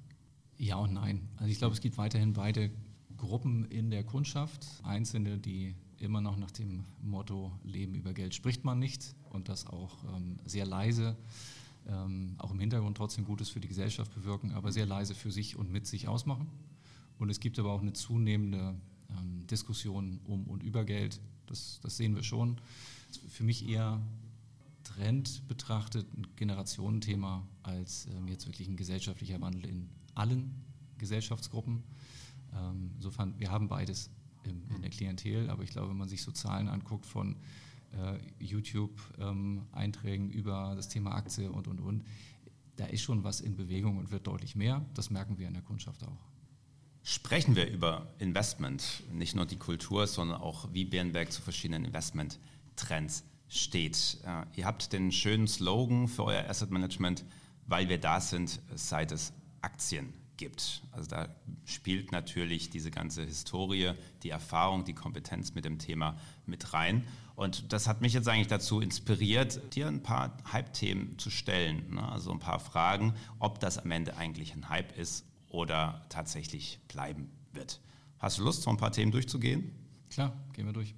Ja 0.58 0.76
und 0.76 0.94
nein. 0.94 1.30
Also 1.38 1.52
ich 1.52 1.58
glaube, 1.58 1.74
es 1.74 1.82
gibt 1.82 1.98
weiterhin 1.98 2.34
beide 2.34 2.70
Gruppen 3.22 3.66
in 3.66 3.92
der 3.92 4.04
Kundschaft, 4.04 4.66
Einzelne, 4.84 5.38
die 5.38 5.76
immer 6.00 6.22
noch 6.22 6.38
nach 6.38 6.50
dem 6.50 6.84
Motto 7.04 7.52
Leben 7.64 7.94
über 7.94 8.14
Geld 8.14 8.34
spricht 8.34 8.66
man 8.66 8.80
nicht 8.80 9.16
und 9.30 9.48
das 9.48 9.68
auch 9.68 10.04
ähm, 10.16 10.38
sehr 10.46 10.66
leise, 10.66 11.16
ähm, 11.88 12.34
auch 12.40 12.52
im 12.52 12.60
Hintergrund 12.60 12.98
trotzdem 12.98 13.24
Gutes 13.24 13.50
für 13.50 13.60
die 13.60 13.68
Gesellschaft 13.68 14.14
bewirken, 14.16 14.52
aber 14.52 14.72
sehr 14.72 14.88
leise 14.88 15.14
für 15.14 15.32
sich 15.32 15.56
und 15.56 15.72
mit 15.72 15.86
sich 15.86 16.08
ausmachen. 16.08 16.50
Und 17.20 17.30
es 17.30 17.40
gibt 17.40 17.60
aber 17.60 17.72
auch 17.72 17.82
eine 17.82 17.94
zunehmende 17.94 18.74
ähm, 19.12 19.46
Diskussion 19.46 20.20
um 20.26 20.48
und 20.48 20.64
über 20.64 20.84
Geld. 20.84 21.22
Das, 21.46 21.80
das 21.84 21.98
sehen 21.98 22.16
wir 22.16 22.24
schon. 22.24 22.58
Für 23.30 23.44
mich 23.44 23.70
eher 23.70 24.02
Trend 24.84 25.48
betrachtet 25.48 26.08
ein 26.18 26.26
Generationenthema 26.38 27.48
als 27.62 28.08
ähm, 28.08 28.28
jetzt 28.28 28.48
wirklich 28.48 28.68
ein 28.68 28.78
gesellschaftlicher 28.78 29.40
Wandel 29.42 29.66
in 29.66 29.90
allen 30.16 30.56
Gesellschaftsgruppen. 30.98 31.84
Ähm, 32.56 32.92
insofern, 32.96 33.40
wir 33.40 33.52
haben 33.52 33.68
beides 33.68 34.10
in, 34.44 34.64
in, 34.76 34.82
der 34.82 34.90
Klientel, 34.90 35.50
aber 35.50 35.64
ich 35.64 35.70
glaube, 35.70 35.90
wenn 35.90 35.98
man 35.98 36.10
sich 36.10 36.24
so 36.24 36.32
Zahlen 36.32 36.68
anguckt 36.68 37.06
von 37.06 37.38
äh, 37.92 38.18
YouTube-Einträgen 38.44 40.32
ähm, 40.32 40.38
über 40.38 40.74
das 40.76 40.90
Thema 40.90 41.14
Aktie 41.14 41.52
und, 41.52 41.68
und, 41.68 41.80
und, 41.80 42.04
da 42.78 42.86
ist 42.86 43.02
schon 43.02 43.24
was 43.24 43.42
in 43.42 43.56
Bewegung 43.56 43.98
und 43.98 44.12
wird 44.12 44.26
deutlich 44.26 44.56
mehr. 44.56 44.86
Das 44.94 45.10
merken 45.10 45.38
wir 45.38 45.48
in 45.48 45.54
der 45.54 45.62
Kundschaft 45.62 46.04
auch. 46.04 46.18
Sprechen 47.04 47.56
wir 47.56 47.70
über 47.70 48.08
Investment, 48.20 49.04
nicht 49.12 49.36
nur 49.36 49.46
die 49.46 49.58
Kultur, 49.58 50.08
sondern 50.08 50.40
auch 50.40 50.72
wie 50.72 50.86
Bärenberg 50.86 51.32
zu 51.32 51.42
verschiedenen 51.42 51.86
Investment-Trends 51.86 53.24
steht. 53.50 54.20
Äh, 54.26 54.46
ihr 54.56 54.66
habt 54.66 54.94
den 54.94 55.12
schönen 55.12 55.48
Slogan 55.48 56.08
für 56.08 56.24
euer 56.24 56.50
Asset 56.50 56.72
Management, 56.72 57.26
weil 57.68 57.90
wir 57.90 58.00
da 58.00 58.22
sind, 58.22 58.60
seit 58.76 59.12
es 59.12 59.34
Aktien 59.62 60.14
gibt. 60.42 60.82
Also 60.92 61.08
da 61.08 61.30
spielt 61.66 62.12
natürlich 62.12 62.72
diese 62.72 62.90
ganze 62.90 63.24
Historie, 63.24 63.94
die 64.24 64.32
Erfahrung, 64.32 64.86
die 64.86 64.96
Kompetenz 64.96 65.54
mit 65.54 65.66
dem 65.66 65.78
Thema 65.78 66.18
mit 66.48 66.74
rein. 66.74 67.08
Und 67.36 67.72
das 67.72 67.88
hat 67.88 68.02
mich 68.02 68.14
jetzt 68.14 68.28
eigentlich 68.28 68.48
dazu 68.48 68.82
inspiriert, 68.82 69.76
dir 69.76 69.88
ein 69.88 70.02
paar 70.02 70.36
Hype-Themen 70.52 71.20
zu 71.20 71.30
stellen. 71.30 71.94
Ne? 71.94 72.12
Also 72.12 72.32
ein 72.32 72.40
paar 72.40 72.60
Fragen, 72.60 73.14
ob 73.38 73.60
das 73.60 73.78
am 73.78 73.92
Ende 73.92 74.18
eigentlich 74.18 74.54
ein 74.56 74.68
Hype 74.68 74.98
ist 74.98 75.26
oder 75.48 76.08
tatsächlich 76.10 76.80
bleiben 76.88 77.30
wird. 77.54 77.80
Hast 78.18 78.40
du 78.40 78.44
Lust, 78.44 78.64
so 78.64 78.72
ein 78.72 78.78
paar 78.78 78.92
Themen 78.92 79.12
durchzugehen? 79.12 79.72
Klar, 80.10 80.34
gehen 80.54 80.66
wir 80.66 80.74
durch. 80.74 80.96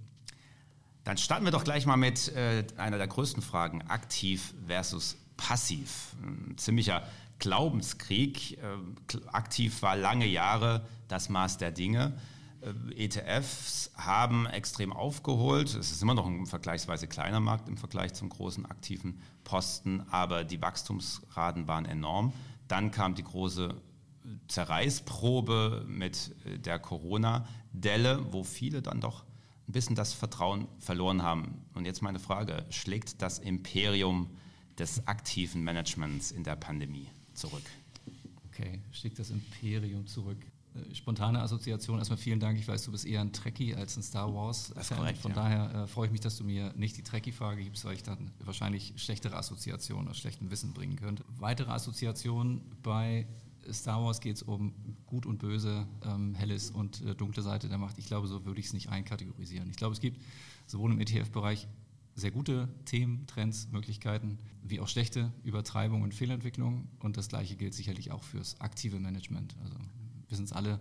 Dann 1.04 1.18
starten 1.18 1.44
wir 1.44 1.52
doch 1.52 1.66
gleich 1.66 1.86
mal 1.86 1.98
mit 1.98 2.30
äh, 2.30 2.66
einer 2.78 2.98
der 2.98 3.08
größten 3.08 3.44
Fragen, 3.44 3.82
aktiv 3.82 4.54
versus 4.68 5.18
passiv. 5.36 6.16
Ein 6.24 6.58
ziemlicher 6.58 7.06
Glaubenskrieg. 7.44 8.58
Äh, 8.58 9.28
aktiv 9.28 9.82
war 9.82 9.98
lange 9.98 10.26
Jahre 10.26 10.86
das 11.10 11.28
Maß 11.28 11.58
der 11.58 11.72
Dinge. 11.72 12.14
Äh, 12.62 13.04
ETFs 13.04 13.92
haben 13.98 14.46
extrem 14.46 14.94
aufgeholt. 14.94 15.68
Es 15.76 15.92
ist 15.92 16.02
immer 16.02 16.14
noch 16.14 16.26
ein 16.26 16.46
vergleichsweise 16.46 17.08
kleiner 17.08 17.42
Markt 17.42 17.68
im 17.68 17.76
Vergleich 17.76 18.14
zum 18.14 18.30
großen 18.30 18.66
aktiven 18.66 19.20
Posten, 19.44 20.06
aber 20.10 20.46
die 20.46 20.62
Wachstumsraten 20.62 21.68
waren 21.68 21.84
enorm. 21.84 22.32
Dann 22.70 22.92
kam 22.92 23.14
die 23.14 23.26
große 23.26 23.76
Zerreißprobe 24.48 25.84
mit 25.86 26.34
äh, 26.46 26.58
der 26.58 26.80
Corona-Delle, 26.80 28.26
wo 28.32 28.46
viele 28.46 28.82
dann 28.82 29.02
doch 29.02 29.26
ein 29.68 29.74
bisschen 29.74 29.98
das 29.98 30.14
Vertrauen 30.14 30.70
verloren 30.80 31.24
haben. 31.24 31.66
Und 31.74 31.84
jetzt 31.84 32.02
meine 32.02 32.20
Frage, 32.20 32.66
schlägt 32.70 33.22
das 33.22 33.40
Imperium 33.40 34.30
des 34.80 35.08
aktiven 35.08 35.62
Managements 35.66 36.32
in 36.32 36.46
der 36.46 36.56
Pandemie 36.56 37.10
zurück? 37.34 37.64
Okay, 38.50 38.82
schlägt 38.92 39.20
das 39.20 39.30
Imperium 39.30 40.06
zurück. 40.08 40.38
Äh, 40.76 40.96
spontane 40.96 41.42
Assoziation, 41.42 42.00
erstmal 42.00 42.18
vielen 42.18 42.40
Dank. 42.40 42.60
Ich 42.60 42.68
weiß, 42.68 42.84
du 42.84 42.92
bist 42.92 43.06
eher 43.06 43.22
ein 43.22 43.34
Trekkie 43.34 43.76
als 43.76 43.98
ein 43.98 44.04
Star 44.04 44.34
Wars-Fan. 44.34 45.16
Von 45.16 45.32
ja. 45.32 45.36
daher 45.36 45.84
äh, 45.84 45.88
freue 45.88 46.08
ich 46.08 46.12
mich, 46.12 46.22
dass 46.22 46.38
du 46.38 46.44
mir 46.44 46.74
nicht 46.76 46.98
die 46.98 47.04
Trekkie-Frage 47.04 47.64
gibst, 47.64 47.86
weil 47.86 47.96
ich 47.96 48.04
dann 48.04 48.32
wahrscheinlich 48.40 48.94
schlechtere 48.98 49.36
Assoziationen 49.36 50.08
aus 50.08 50.18
schlechtem 50.18 50.52
Wissen 50.52 50.74
bringen 50.74 50.96
könnte. 50.96 51.24
Weitere 51.40 51.72
Assoziationen 51.72 52.62
bei 52.82 53.28
Star 53.72 54.04
Wars 54.04 54.20
geht 54.20 54.36
es 54.36 54.44
um 54.44 54.74
Gut 55.06 55.26
und 55.26 55.40
Böse, 55.40 55.88
ähm, 56.06 56.36
helles 56.36 56.72
und 56.72 57.02
äh, 57.02 57.16
dunkle 57.16 57.44
Seite 57.44 57.70
der 57.70 57.78
Macht. 57.78 57.98
Ich 57.98 58.08
glaube, 58.08 58.28
so 58.28 58.46
würde 58.46 58.60
ich 58.60 58.68
es 58.68 58.74
nicht 58.74 58.90
einkategorisieren. 58.90 59.70
Ich 59.70 59.78
glaube, 59.78 59.94
es 59.94 60.02
gibt 60.02 60.22
sowohl 60.68 60.92
im 60.92 61.00
ETF-Bereich 61.00 61.68
sehr 62.16 62.32
gute 62.32 62.70
Themen, 62.86 63.26
Trends, 63.28 63.70
Möglichkeiten, 63.72 64.38
wie 64.64 64.80
auch 64.80 64.88
schlechte 64.88 65.32
Übertreibungen 65.44 66.04
und 66.04 66.14
Fehlentwicklungen. 66.14 66.88
Und 67.00 67.18
das 67.18 67.28
Gleiche 67.28 67.56
gilt 67.56 67.74
sicherlich 67.74 68.12
auch 68.12 68.24
fürs 68.24 68.60
aktive 68.62 69.00
Management. 69.00 69.56
Also 69.64 69.76
wir 70.28 70.38
sind 70.38 70.46
es 70.46 70.54
alle 70.54 70.80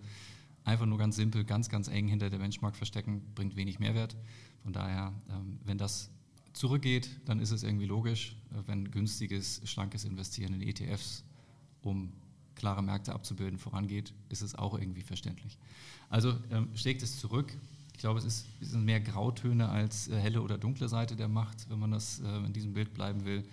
einfach 0.65 0.87
nur 0.87 0.99
ganz 0.99 1.17
simpel, 1.17 1.45
ganz, 1.45 1.69
ganz 1.69 1.89
eng 1.89 2.07
hinter 2.07 2.31
der 2.31 2.39
Benchmark 2.39 2.77
verstecken, 2.77 3.23
bringt 3.35 3.57
wenig 3.57 3.79
Mehrwert. 3.79 4.17
Von 4.63 4.73
daher, 4.73 5.13
ähm, 5.29 5.59
wenn 5.65 5.79
das 5.79 6.11
zurückgeht, 6.53 7.09
dann 7.25 7.41
ist 7.41 7.51
es 7.51 7.63
irgendwie 7.63 7.87
logisch, 7.87 8.37
äh, 8.53 8.63
wenn 8.67 8.91
günstiges, 8.91 9.63
schlankes 9.65 10.05
Investieren 10.05 10.55
in 10.55 10.63
ETFs, 10.63 11.25
um 11.81 12.13
klare 12.55 12.83
Märkte 12.83 13.13
abzubilden, 13.13 13.59
vorangeht, 13.59 14.13
ist 14.29 14.43
es 14.43 14.55
auch 14.55 14.79
irgendwie 14.79 15.03
verständlich. 15.03 15.59
Also 16.09 16.39
ähm, 16.51 16.69
schlägt 16.75 17.03
es 17.03 17.19
zurück. 17.19 17.57
Ich 17.93 17.99
glaube, 17.99 18.19
es, 18.19 18.25
ist, 18.25 18.47
es 18.61 18.71
sind 18.71 18.85
mehr 18.85 19.01
Grautöne 19.01 19.69
als 19.69 20.09
äh, 20.09 20.17
helle 20.17 20.43
oder 20.43 20.59
dunkle 20.59 20.89
Seite 20.89 21.17
der 21.17 21.29
Macht, 21.29 21.69
wenn 21.71 21.79
man 21.79 21.91
das 21.91 22.21
äh, 22.21 22.37
in 22.39 22.53
diesem 22.53 22.73
Bild 22.73 22.95
bleiben 22.95 23.25
will. 23.25 23.45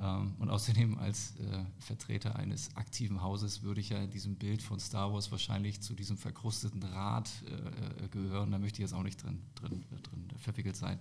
Ähm, 0.00 0.34
und 0.38 0.50
außerdem 0.50 0.98
als 0.98 1.34
äh, 1.36 1.64
Vertreter 1.78 2.36
eines 2.36 2.74
aktiven 2.76 3.22
Hauses 3.22 3.62
würde 3.62 3.80
ich 3.80 3.90
ja 3.90 3.98
in 4.02 4.10
diesem 4.10 4.36
Bild 4.36 4.62
von 4.62 4.80
Star 4.80 5.12
Wars 5.12 5.30
wahrscheinlich 5.30 5.80
zu 5.80 5.94
diesem 5.94 6.16
verkrusteten 6.16 6.82
Rad 6.82 7.30
äh, 7.46 8.04
äh, 8.04 8.08
gehören. 8.08 8.50
Da 8.50 8.58
möchte 8.58 8.76
ich 8.76 8.88
jetzt 8.88 8.94
auch 8.94 9.02
nicht 9.02 9.22
drin, 9.22 9.40
drin, 9.54 9.84
äh, 9.92 10.00
drin 10.00 10.28
verwickelt 10.38 10.76
sein. 10.76 10.98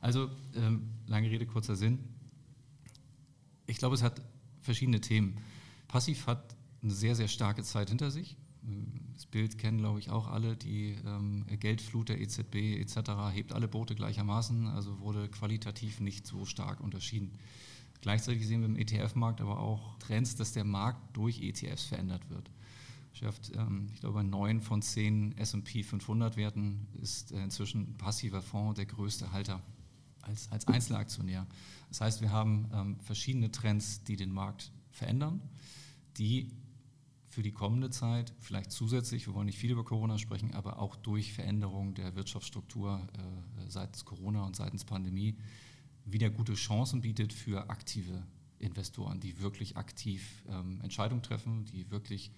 Also 0.00 0.28
ähm, 0.54 0.90
lange 1.06 1.30
Rede, 1.30 1.46
kurzer 1.46 1.76
Sinn. 1.76 1.98
Ich 3.66 3.78
glaube, 3.78 3.94
es 3.94 4.02
hat 4.02 4.20
verschiedene 4.60 5.00
Themen. 5.00 5.38
Passiv 5.88 6.26
hat 6.26 6.54
eine 6.82 6.92
sehr, 6.92 7.14
sehr 7.14 7.28
starke 7.28 7.62
Zeit 7.62 7.88
hinter 7.88 8.10
sich. 8.10 8.36
Das 9.14 9.26
Bild 9.26 9.58
kennen, 9.58 9.78
glaube 9.78 9.98
ich, 9.98 10.10
auch 10.10 10.28
alle. 10.28 10.56
Die 10.56 10.96
ähm, 11.06 11.44
Geldflut 11.60 12.08
der 12.08 12.20
EZB 12.20 12.80
etc. 12.80 13.10
hebt 13.32 13.52
alle 13.52 13.68
Boote 13.68 13.94
gleichermaßen, 13.94 14.66
also 14.66 14.98
wurde 15.00 15.28
qualitativ 15.28 16.00
nicht 16.00 16.26
so 16.26 16.44
stark 16.44 16.80
unterschieden. 16.80 17.32
Gleichzeitig 18.00 18.46
sehen 18.46 18.60
wir 18.60 18.66
im 18.66 18.76
ETF-Markt 18.76 19.40
aber 19.40 19.60
auch 19.60 19.98
Trends, 19.98 20.36
dass 20.36 20.52
der 20.52 20.64
Markt 20.64 21.16
durch 21.16 21.40
ETFs 21.40 21.84
verändert 21.84 22.28
wird. 22.28 22.50
Schafft, 23.12 23.52
ähm, 23.54 23.88
ich 23.94 24.00
glaube, 24.00 24.16
bei 24.16 24.22
neun 24.22 24.60
von 24.60 24.82
zehn 24.82 25.36
S&P 25.38 25.82
500 25.82 26.36
Werten 26.36 26.88
ist 27.00 27.32
äh, 27.32 27.42
inzwischen 27.42 27.92
ein 27.92 27.96
passiver 27.96 28.42
Fonds 28.42 28.76
der 28.76 28.86
größte 28.86 29.32
Halter 29.32 29.62
als, 30.22 30.50
als 30.50 30.66
Einzelaktionär. 30.66 31.46
Das 31.88 32.00
heißt, 32.00 32.20
wir 32.20 32.32
haben 32.32 32.68
ähm, 32.72 33.00
verschiedene 33.00 33.50
Trends, 33.52 34.02
die 34.02 34.16
den 34.16 34.32
Markt 34.32 34.72
verändern, 34.90 35.40
die 36.18 36.50
für 37.34 37.42
die 37.42 37.52
kommende 37.52 37.90
Zeit, 37.90 38.32
vielleicht 38.38 38.70
zusätzlich, 38.70 39.26
wir 39.26 39.34
wollen 39.34 39.46
nicht 39.46 39.58
viel 39.58 39.72
über 39.72 39.84
Corona 39.84 40.18
sprechen, 40.18 40.54
aber 40.54 40.78
auch 40.78 40.94
durch 40.94 41.32
Veränderung 41.32 41.92
der 41.94 42.14
Wirtschaftsstruktur 42.14 43.06
äh, 43.12 43.68
seitens 43.68 44.04
Corona 44.04 44.44
und 44.44 44.54
seitens 44.54 44.84
Pandemie 44.84 45.36
wieder 46.04 46.30
gute 46.30 46.54
Chancen 46.54 47.00
bietet 47.00 47.32
für 47.32 47.68
aktive 47.70 48.22
Investoren, 48.60 49.18
die 49.18 49.40
wirklich 49.40 49.76
aktiv 49.76 50.44
ähm, 50.48 50.80
Entscheidungen 50.82 51.22
treffen, 51.22 51.64
die 51.64 51.90
wirklich 51.90 52.30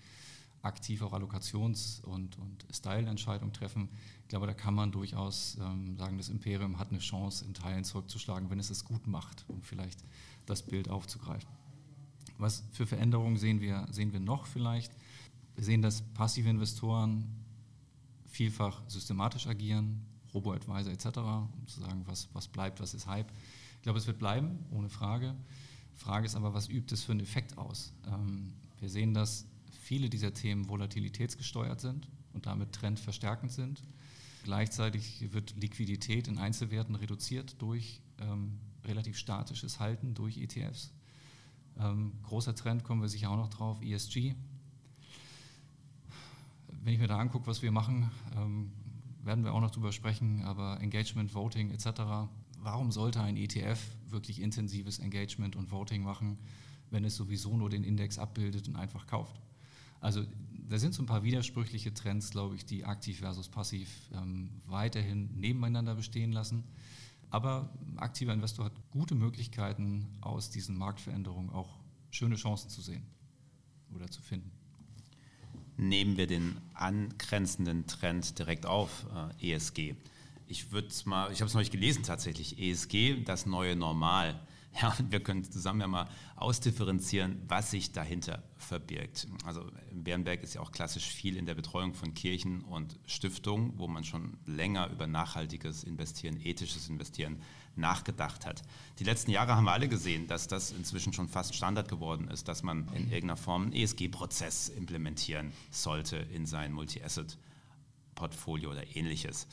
aktiv 0.63 1.03
auch 1.03 1.13
Allokations- 1.13 2.03
und, 2.03 2.39
und 2.39 2.67
Style-Entscheidungen 2.73 3.53
treffen. 3.53 3.91
Ich 4.23 4.29
glaube, 4.29 4.47
da 4.47 4.55
kann 4.55 4.75
man 4.75 4.93
durchaus 4.93 5.59
ähm, 5.61 5.99
sagen, 5.99 6.17
das 6.17 6.31
Imperium 6.31 6.79
hat 6.79 6.89
eine 6.89 7.01
Chance, 7.01 7.45
in 7.45 7.53
Teilen 7.53 7.85
zurückzuschlagen, 7.85 8.49
wenn 8.49 8.59
es 8.59 8.71
es 8.71 8.85
gut 8.85 9.07
macht, 9.07 9.45
um 9.47 9.63
vielleicht 9.63 10.03
das 10.47 10.65
Bild 10.65 10.89
aufzugreifen. 10.89 11.51
Was 12.39 12.65
für 12.73 12.87
Veränderungen 12.87 13.37
sehen 13.37 13.61
wir, 13.61 13.87
sehen 13.91 14.13
wir 14.13 14.21
noch 14.21 14.47
vielleicht? 14.47 14.93
Wir 15.55 15.65
sehen, 15.65 15.83
dass 15.83 16.03
passive 16.03 16.49
Investoren 16.49 17.25
vielfach 18.27 18.83
systematisch 18.89 19.47
agieren, 19.47 20.05
Robo-Advisor 20.35 20.93
etc., 20.93 21.07
um 21.19 21.67
zu 21.67 21.81
sagen, 21.81 22.03
was, 22.07 22.29
was 22.35 22.49
bleibt, 22.49 22.81
was 22.81 22.93
ist 22.93 23.07
Hype. 23.07 23.31
Ich 23.77 23.83
glaube, 23.83 23.99
es 23.99 24.07
wird 24.07 24.19
bleiben, 24.19 24.59
ohne 24.71 24.91
Frage. 24.91 25.35
Frage 25.95 26.27
ist 26.27 26.35
aber, 26.35 26.53
was 26.53 26.69
übt 26.69 26.95
es 26.95 27.05
für 27.05 27.13
einen 27.13 27.21
Effekt 27.21 27.57
aus? 27.57 27.93
Ähm, 28.07 28.53
wir 28.79 28.91
sehen, 28.91 29.15
dass 29.15 29.47
viele 29.81 30.11
dieser 30.11 30.35
Themen 30.35 30.69
volatilitätsgesteuert 30.69 31.81
sind 31.81 32.09
und 32.35 32.45
damit 32.45 32.73
trendverstärkend 32.73 33.53
sind. 33.53 33.83
Gleichzeitig 34.45 35.33
wird 35.33 35.55
Liquidität 35.57 36.29
in 36.29 36.39
Einzelwerten 36.39 36.95
reduziert 36.95 37.57
durch 37.63 38.03
ähm, 38.21 38.59
relativ 38.85 39.17
statisches 39.17 39.81
Halten 39.81 40.15
durch 40.15 40.37
ETFs. 40.39 40.93
Ähm, 41.79 42.13
großer 42.23 42.55
Trend, 42.55 42.85
kommen 42.85 43.03
wir 43.03 43.09
sicher 43.09 43.31
auch 43.31 43.37
noch 43.37 43.49
drauf, 43.49 43.83
ESG. 43.83 44.35
Wenn 46.69 46.95
ich 46.95 46.99
mir 46.99 47.09
da 47.09 47.19
angucke, 47.19 47.47
was 47.47 47.63
wir 47.63 47.73
machen, 47.73 48.11
ähm, 48.37 48.73
werden 49.23 49.45
wir 49.45 49.53
auch 49.53 49.61
noch 49.61 49.73
drüber 49.73 49.93
sprechen, 49.93 50.43
aber 50.45 50.81
Engagement, 50.81 51.35
Voting 51.35 51.71
etc. 51.71 52.29
Warum 52.61 52.93
sollte 52.93 53.21
ein 53.21 53.37
ETF 53.37 53.81
wirklich 54.09 54.41
intensives 54.41 54.99
Engagement 54.99 55.57
und 55.57 55.71
Voting 55.71 56.03
machen, 56.03 56.39
wenn 56.91 57.05
es 57.05 57.17
sowieso 57.17 57.57
nur 57.57 57.69
den 57.69 57.85
Index 57.85 58.19
abbildet 58.19 58.69
und 58.69 58.77
einfach 58.77 59.07
kauft? 59.07 59.41
Also 60.01 60.25
da 60.69 60.79
sind 60.79 60.95
so 60.95 61.03
ein 61.03 61.07
paar 61.07 61.25
widersprüchliche 61.25 61.93
Trends, 61.93 62.31
glaube 62.31 62.55
ich, 62.55 62.65
die 62.65 62.85
aktiv 62.85 63.19
versus 63.19 63.49
passiv 63.49 63.89
ähm, 64.15 64.51
weiterhin 64.67 65.29
nebeneinander 65.39 65.95
bestehen 65.95 66.33
lassen. 66.33 66.65
Aber 67.31 67.71
ein 67.87 67.99
aktiver 67.99 68.33
Investor 68.33 68.67
hat 68.67 68.73
gute 68.91 69.15
Möglichkeiten, 69.15 70.07
aus 70.21 70.51
diesen 70.51 70.77
Marktveränderungen 70.77 71.51
auch 71.51 71.79
schöne 72.11 72.37
Chancen 72.37 72.71
zu 72.71 72.81
sehen 72.81 73.03
oder 73.95 74.11
zu 74.11 74.23
finden. 74.23 74.51
Nehmen 75.77 76.17
wir 76.17 76.27
den 76.27 76.57
angrenzenden 76.75 77.87
Trend 77.87 78.39
direkt 78.39 78.65
auf, 78.65 79.07
äh, 79.41 79.53
ESG. 79.53 79.95
Ich 80.49 80.73
ich 80.73 81.07
habe 81.07 81.29
es 81.29 81.55
nicht 81.55 81.73
gelesen 81.73 82.03
tatsächlich, 82.03 82.59
ESG, 82.59 83.25
das 83.25 83.47
neue 83.47 83.77
Normal. 83.77 84.41
Ja, 84.83 84.95
wir 85.09 85.21
können 85.21 85.45
zusammen 85.45 85.81
ja 85.81 85.87
mal 85.87 86.09
ausdifferenzieren, 86.37 87.41
was 87.49 87.71
sich 87.71 87.93
dahinter 87.93 88.43
verbirgt. 88.59 89.27
Also 89.45 89.71
Bernberg 89.91 90.43
ist 90.43 90.55
ja 90.55 90.61
auch 90.61 90.73
klassisch 90.73 91.07
viel 91.07 91.37
in 91.37 91.47
der 91.47 91.55
Betreuung 91.55 91.95
von 91.95 92.13
Kirchen 92.13 92.61
und 92.63 92.99
Stiftungen, 93.07 93.73
wo 93.79 93.89
man 93.89 94.05
schon 94.05 94.37
länger 94.45 94.91
über 94.91 95.07
nachhaltiges 95.07 95.85
Investieren, 95.85 96.39
ethisches 96.41 96.89
Investieren 96.89 97.41
nachgedacht 97.75 98.45
hat. 98.45 98.63
Die 98.99 99.05
letzten 99.05 99.31
Jahre 99.31 99.57
haben 99.57 99.65
wir 99.65 99.73
alle 99.73 99.89
gesehen, 99.89 100.27
dass 100.27 100.49
das 100.49 100.73
inzwischen 100.73 101.13
schon 101.13 101.29
fast 101.29 101.55
Standard 101.55 101.89
geworden 101.89 102.29
ist, 102.29 102.49
dass 102.49 102.63
man 102.63 102.89
in 102.95 103.05
irgendeiner 103.05 103.37
Form 103.37 103.65
einen 103.65 103.73
ESG-Prozess 103.73 104.69
implementieren 104.69 105.53
sollte 105.71 106.17
in 106.17 106.47
sein 106.47 106.73
Multi-Asset-Portfolio 106.73 108.71
oder 108.71 108.97
ähnliches. 108.97 109.47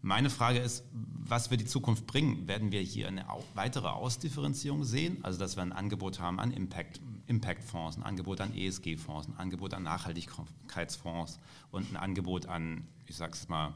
Meine 0.00 0.30
Frage 0.30 0.60
ist, 0.60 0.84
was 0.92 1.50
wird 1.50 1.60
die 1.60 1.66
Zukunft 1.66 2.06
bringen? 2.06 2.46
Werden 2.46 2.70
wir 2.70 2.80
hier 2.80 3.08
eine 3.08 3.26
weitere 3.54 3.88
Ausdifferenzierung 3.88 4.84
sehen? 4.84 5.18
Also, 5.22 5.38
dass 5.38 5.56
wir 5.56 5.62
ein 5.62 5.72
Angebot 5.72 6.20
haben 6.20 6.38
an 6.38 6.52
Impact, 6.52 7.00
Impact-Fonds, 7.26 7.96
ein 7.96 8.04
Angebot 8.04 8.40
an 8.40 8.54
ESG-Fonds, 8.56 9.28
ein 9.28 9.36
Angebot 9.36 9.74
an 9.74 9.82
Nachhaltigkeitsfonds 9.82 11.40
und 11.72 11.92
ein 11.92 11.96
Angebot 11.96 12.46
an, 12.46 12.86
ich 13.06 13.16
sage 13.16 13.32
es 13.32 13.48
mal, 13.48 13.74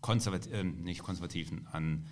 konservat 0.00 0.48
äh, 0.48 0.64
nicht 0.64 1.02
konservativen, 1.02 1.66
an 1.72 2.04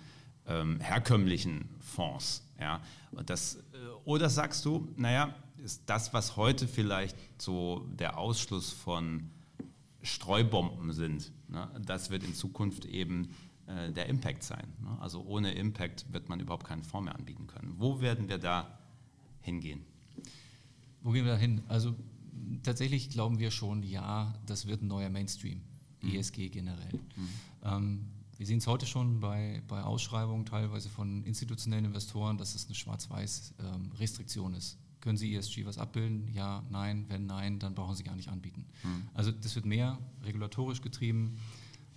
ähm, 0.47 0.79
herkömmlichen 0.79 1.69
Fonds. 1.79 2.43
Ja? 2.59 2.81
Und 3.11 3.29
das, 3.29 3.55
äh, 3.55 3.59
oder 4.05 4.29
sagst 4.29 4.63
du, 4.65 4.87
naja, 4.95 5.35
ist 5.57 5.83
das, 5.87 6.13
was 6.13 6.37
heute 6.37 6.67
vielleicht 6.67 7.17
so 7.37 7.85
der 7.91 8.17
Ausschluss 8.17 8.71
von 8.71 9.29
Streubomben 10.01 10.93
sind, 10.93 11.31
ne? 11.49 11.69
das 11.85 12.09
wird 12.09 12.23
in 12.23 12.33
Zukunft 12.33 12.85
eben 12.85 13.35
äh, 13.69 13.91
der 13.91 14.07
Impact 14.07 14.43
sein. 14.43 14.73
Ne? 14.81 14.97
Also 14.99 15.21
ohne 15.21 15.51
Impact 15.53 16.11
wird 16.11 16.27
man 16.27 16.39
überhaupt 16.39 16.65
keinen 16.65 16.83
Fonds 16.83 17.05
mehr 17.05 17.15
anbieten 17.15 17.45
können. 17.45 17.75
Wo 17.77 18.01
werden 18.01 18.27
wir 18.27 18.39
da 18.39 18.79
hingehen? 19.41 19.85
Wo 21.01 21.11
gehen 21.11 21.25
wir 21.25 21.33
da 21.33 21.37
hin? 21.37 21.61
Also 21.67 21.95
tatsächlich 22.63 23.11
glauben 23.11 23.37
wir 23.37 23.51
schon, 23.51 23.83
ja, 23.83 24.33
das 24.47 24.65
wird 24.65 24.81
ein 24.81 24.87
neuer 24.87 25.09
Mainstream, 25.09 25.61
mhm. 26.01 26.15
ESG 26.15 26.49
generell. 26.49 26.93
Mhm. 26.93 27.29
Ähm, 27.63 28.05
wir 28.37 28.47
sehen 28.47 28.57
es 28.57 28.65
heute 28.65 28.87
schon 28.87 29.19
bei, 29.19 29.61
bei 29.67 29.83
Ausschreibungen 29.83 30.45
teilweise 30.45 30.89
von 30.89 31.23
institutionellen 31.23 31.85
Investoren, 31.85 32.37
dass 32.37 32.55
es 32.55 32.65
eine 32.65 32.75
Schwarz-Weiß-Restriktion 32.75 34.53
ähm, 34.53 34.57
ist. 34.57 34.79
Können 35.01 35.17
Sie 35.17 35.35
ESG 35.35 35.65
was 35.65 35.77
abbilden? 35.77 36.27
Ja, 36.33 36.63
nein. 36.71 37.05
Wenn 37.07 37.27
nein, 37.27 37.59
dann 37.59 37.75
brauchen 37.75 37.95
Sie 37.95 38.03
gar 38.03 38.15
nicht 38.15 38.29
anbieten. 38.29 38.65
Mhm. 38.83 39.09
Also 39.13 39.31
das 39.31 39.55
wird 39.55 39.65
mehr 39.65 39.99
regulatorisch 40.23 40.81
getrieben, 40.81 41.37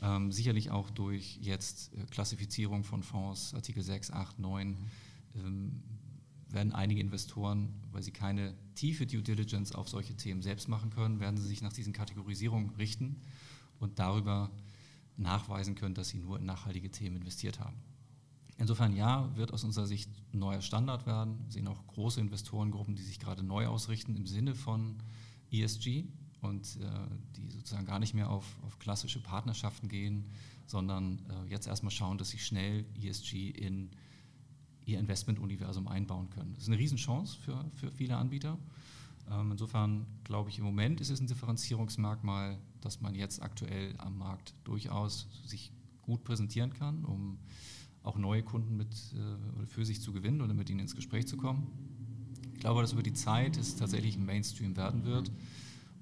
ähm, 0.03 0.33
sicherlich 0.33 0.71
auch 0.71 0.91
durch 0.91 1.39
jetzt 1.41 1.95
äh, 1.95 2.05
Klassifizierung 2.11 2.85
von 2.85 3.03
Fonds, 3.03 3.55
Artikel 3.55 3.83
6, 3.83 4.11
8, 4.11 4.39
9. 4.39 4.77
Ähm, 5.37 5.83
werden 6.49 6.73
einige 6.73 7.01
Investoren, 7.01 7.73
weil 7.93 8.03
sie 8.03 8.11
keine 8.11 8.55
tiefe 8.75 9.07
Due 9.07 9.23
Diligence 9.23 9.73
auf 9.75 9.89
solche 9.89 10.15
Themen 10.15 10.43
selbst 10.43 10.69
machen 10.69 10.91
können, 10.91 11.19
werden 11.19 11.39
sie 11.39 11.49
sich 11.49 11.63
nach 11.63 11.73
diesen 11.73 11.95
Kategorisierungen 11.95 12.71
richten 12.71 13.23
und 13.79 13.99
darüber 13.99 14.51
nachweisen 15.17 15.75
können, 15.77 15.95
dass 15.95 16.09
sie 16.09 16.19
nur 16.19 16.39
in 16.39 16.45
nachhaltige 16.45 16.91
Themen 16.91 17.17
investiert 17.17 17.59
haben. 17.59 17.77
Insofern 18.59 18.95
ja, 18.95 19.35
wird 19.35 19.53
aus 19.53 19.65
unserer 19.65 19.87
Sicht 19.87 20.11
ein 20.33 20.39
neuer 20.39 20.61
Standard 20.61 21.07
werden. 21.07 21.39
Wir 21.45 21.53
sehen 21.53 21.69
auch 21.69 21.87
große 21.87 22.21
Investorengruppen, 22.21 22.95
die 22.95 23.03
sich 23.03 23.19
gerade 23.19 23.43
neu 23.43 23.67
ausrichten 23.67 24.17
im 24.17 24.27
Sinne 24.27 24.55
von 24.55 24.97
ESG 25.51 26.05
und 26.43 26.77
äh, 26.81 26.89
die 27.37 27.51
sozusagen 27.51 27.87
gar 27.87 27.99
nicht 27.99 28.15
mehr 28.15 28.29
auf, 28.29 28.45
auf 28.63 28.79
klassische 28.79 29.21
Partnerschaften 29.21 29.89
gehen, 29.89 30.25
sondern 30.67 31.21
äh, 31.29 31.51
jetzt 31.51 31.67
erstmal 31.67 31.93
schauen, 31.93 32.19
dass 32.19 32.31
sie 32.31 32.39
schnell 32.39 32.85
ESG 33.01 33.51
in 33.51 33.91
ihr 34.85 34.99
Investmentuniversum 34.99 35.87
einbauen 35.87 36.29
können. 36.31 36.55
Das 36.55 36.65
ist 36.65 36.69
eine 36.69 36.79
Riesenchance 36.79 37.39
für, 37.39 37.65
für 37.75 37.93
viele 37.93 38.17
Anbieter. 38.17 38.59
Ähm, 39.31 39.53
insofern 39.53 40.07
glaube 40.25 40.51
ich, 40.51 40.59
im 40.59 40.65
Moment 40.65 41.01
ist 41.01 41.11
es 41.11 41.21
ein 41.21 41.29
Differenzierungsmerkmal, 41.29 42.59
dass 42.81 43.01
man 43.01 43.15
jetzt 43.15 43.41
aktuell 43.41 43.95
am 43.99 44.19
Markt 44.19 44.55
durchaus 44.65 45.29
sich 45.47 45.73
gut 46.03 46.25
präsentieren 46.25 46.73
kann, 46.73 47.05
um 47.05 47.39
auch 48.03 48.19
neue 48.19 48.43
Kunden 48.43 48.77
mit, 48.77 48.93
äh, 48.93 49.67
für 49.67 49.85
sich 49.85 50.01
zu 50.01 50.13
gewinnen 50.13 50.41
oder 50.41 50.55
mit 50.55 50.69
ihnen 50.69 50.81
ins 50.81 50.97
Gespräch 50.97 51.29
zu 51.29 51.37
kommen. 51.37 51.69
Ich 52.55 52.59
glaube, 52.59 52.81
dass 52.81 52.93
über 52.93 53.05
die 53.05 53.13
Zeit 53.13 53.57
es 53.57 53.77
tatsächlich 53.77 54.17
ein 54.17 54.27
Mainstream 54.27 54.77
werden 54.77 55.05
wird 55.05 55.31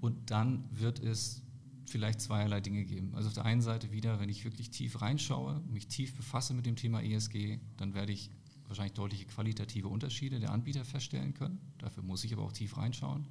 und 0.01 0.31
dann 0.31 0.65
wird 0.71 0.99
es 1.01 1.43
vielleicht 1.87 2.21
zweierlei 2.21 2.61
Dinge 2.61 2.85
geben. 2.85 3.15
Also 3.15 3.29
auf 3.29 3.35
der 3.35 3.45
einen 3.45 3.61
Seite 3.61 3.93
wieder, 3.93 4.21
wenn 4.21 4.29
ich 4.29 4.45
wirklich 4.45 4.71
tief 4.71 5.01
reinschaue, 5.03 5.61
mich 5.69 5.89
tief 5.89 6.15
befasse 6.15 6.55
mit 6.55 6.67
dem 6.67 6.77
Thema 6.77 7.03
ESG, 7.03 7.59
dann 7.77 7.95
werde 7.95 8.13
ich 8.13 8.31
wahrscheinlich 8.69 8.95
deutliche 8.95 9.27
qualitative 9.27 9.89
Unterschiede 9.89 10.39
der 10.39 10.53
Anbieter 10.53 10.85
feststellen 10.85 11.35
können. 11.35 11.59
Dafür 11.79 12.05
muss 12.05 12.23
ich 12.25 12.33
aber 12.33 12.45
auch 12.45 12.53
tief 12.53 12.77
reinschauen. 12.77 13.27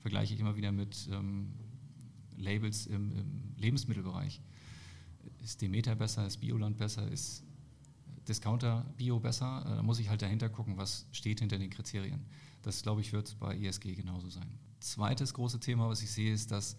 Vergleiche 0.00 0.34
ich 0.34 0.40
immer 0.40 0.56
wieder 0.56 0.72
mit 0.72 1.08
ähm, 1.12 1.52
Labels 2.36 2.86
im, 2.86 3.12
im, 3.12 3.54
Lebensmittelbereich. 3.56 4.40
Ist 5.42 5.62
Demeter 5.62 5.94
besser, 5.94 6.26
ist 6.26 6.38
Bioland 6.38 6.76
besser, 6.76 7.08
ist 7.10 7.44
Discounter 8.26 8.84
Bio 8.96 9.20
besser? 9.20 9.62
Äh, 9.64 9.76
da 9.76 9.82
muss 9.82 10.00
ich 10.00 10.08
halt 10.08 10.22
dahinter 10.22 10.48
gucken, 10.48 10.76
was 10.76 11.06
steht 11.12 11.40
hinter 11.40 11.58
den 11.58 11.70
Kriterien. 11.70 12.26
Das, 12.62 12.82
glaube 12.82 13.00
ich, 13.00 13.12
wird 13.12 13.38
bei 13.38 13.56
ESG 13.56 13.94
genauso 13.94 14.28
sein. 14.28 14.58
Zweites 14.84 15.32
große 15.34 15.60
Thema, 15.60 15.88
was 15.88 16.02
ich 16.02 16.10
sehe, 16.10 16.32
ist, 16.32 16.50
dass 16.50 16.76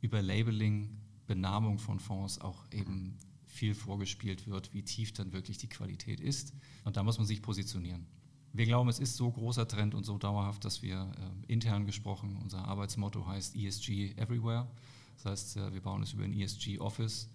über 0.00 0.20
Labeling, 0.20 0.90
Benamung 1.26 1.78
von 1.78 2.00
Fonds 2.00 2.40
auch 2.40 2.64
eben 2.72 3.16
viel 3.44 3.74
vorgespielt 3.74 4.46
wird, 4.46 4.74
wie 4.74 4.82
tief 4.82 5.12
dann 5.12 5.32
wirklich 5.32 5.56
die 5.56 5.68
Qualität 5.68 6.20
ist. 6.20 6.52
Und 6.84 6.96
da 6.96 7.02
muss 7.02 7.18
man 7.18 7.26
sich 7.26 7.42
positionieren. 7.42 8.06
Wir 8.52 8.66
glauben, 8.66 8.88
es 8.88 8.98
ist 8.98 9.16
so 9.16 9.30
großer 9.30 9.68
Trend 9.68 9.94
und 9.94 10.04
so 10.04 10.18
dauerhaft, 10.18 10.64
dass 10.64 10.82
wir 10.82 11.12
äh, 11.18 11.52
intern 11.52 11.86
gesprochen, 11.86 12.36
unser 12.42 12.64
Arbeitsmotto 12.66 13.26
heißt 13.26 13.54
ESG 13.54 14.14
Everywhere. 14.16 14.66
Das 15.16 15.24
heißt, 15.26 15.56
äh, 15.58 15.72
wir 15.72 15.82
bauen 15.82 16.02
es 16.02 16.14
über 16.14 16.24
ein 16.24 16.32
ESG 16.32 16.80
Office, 16.80 17.28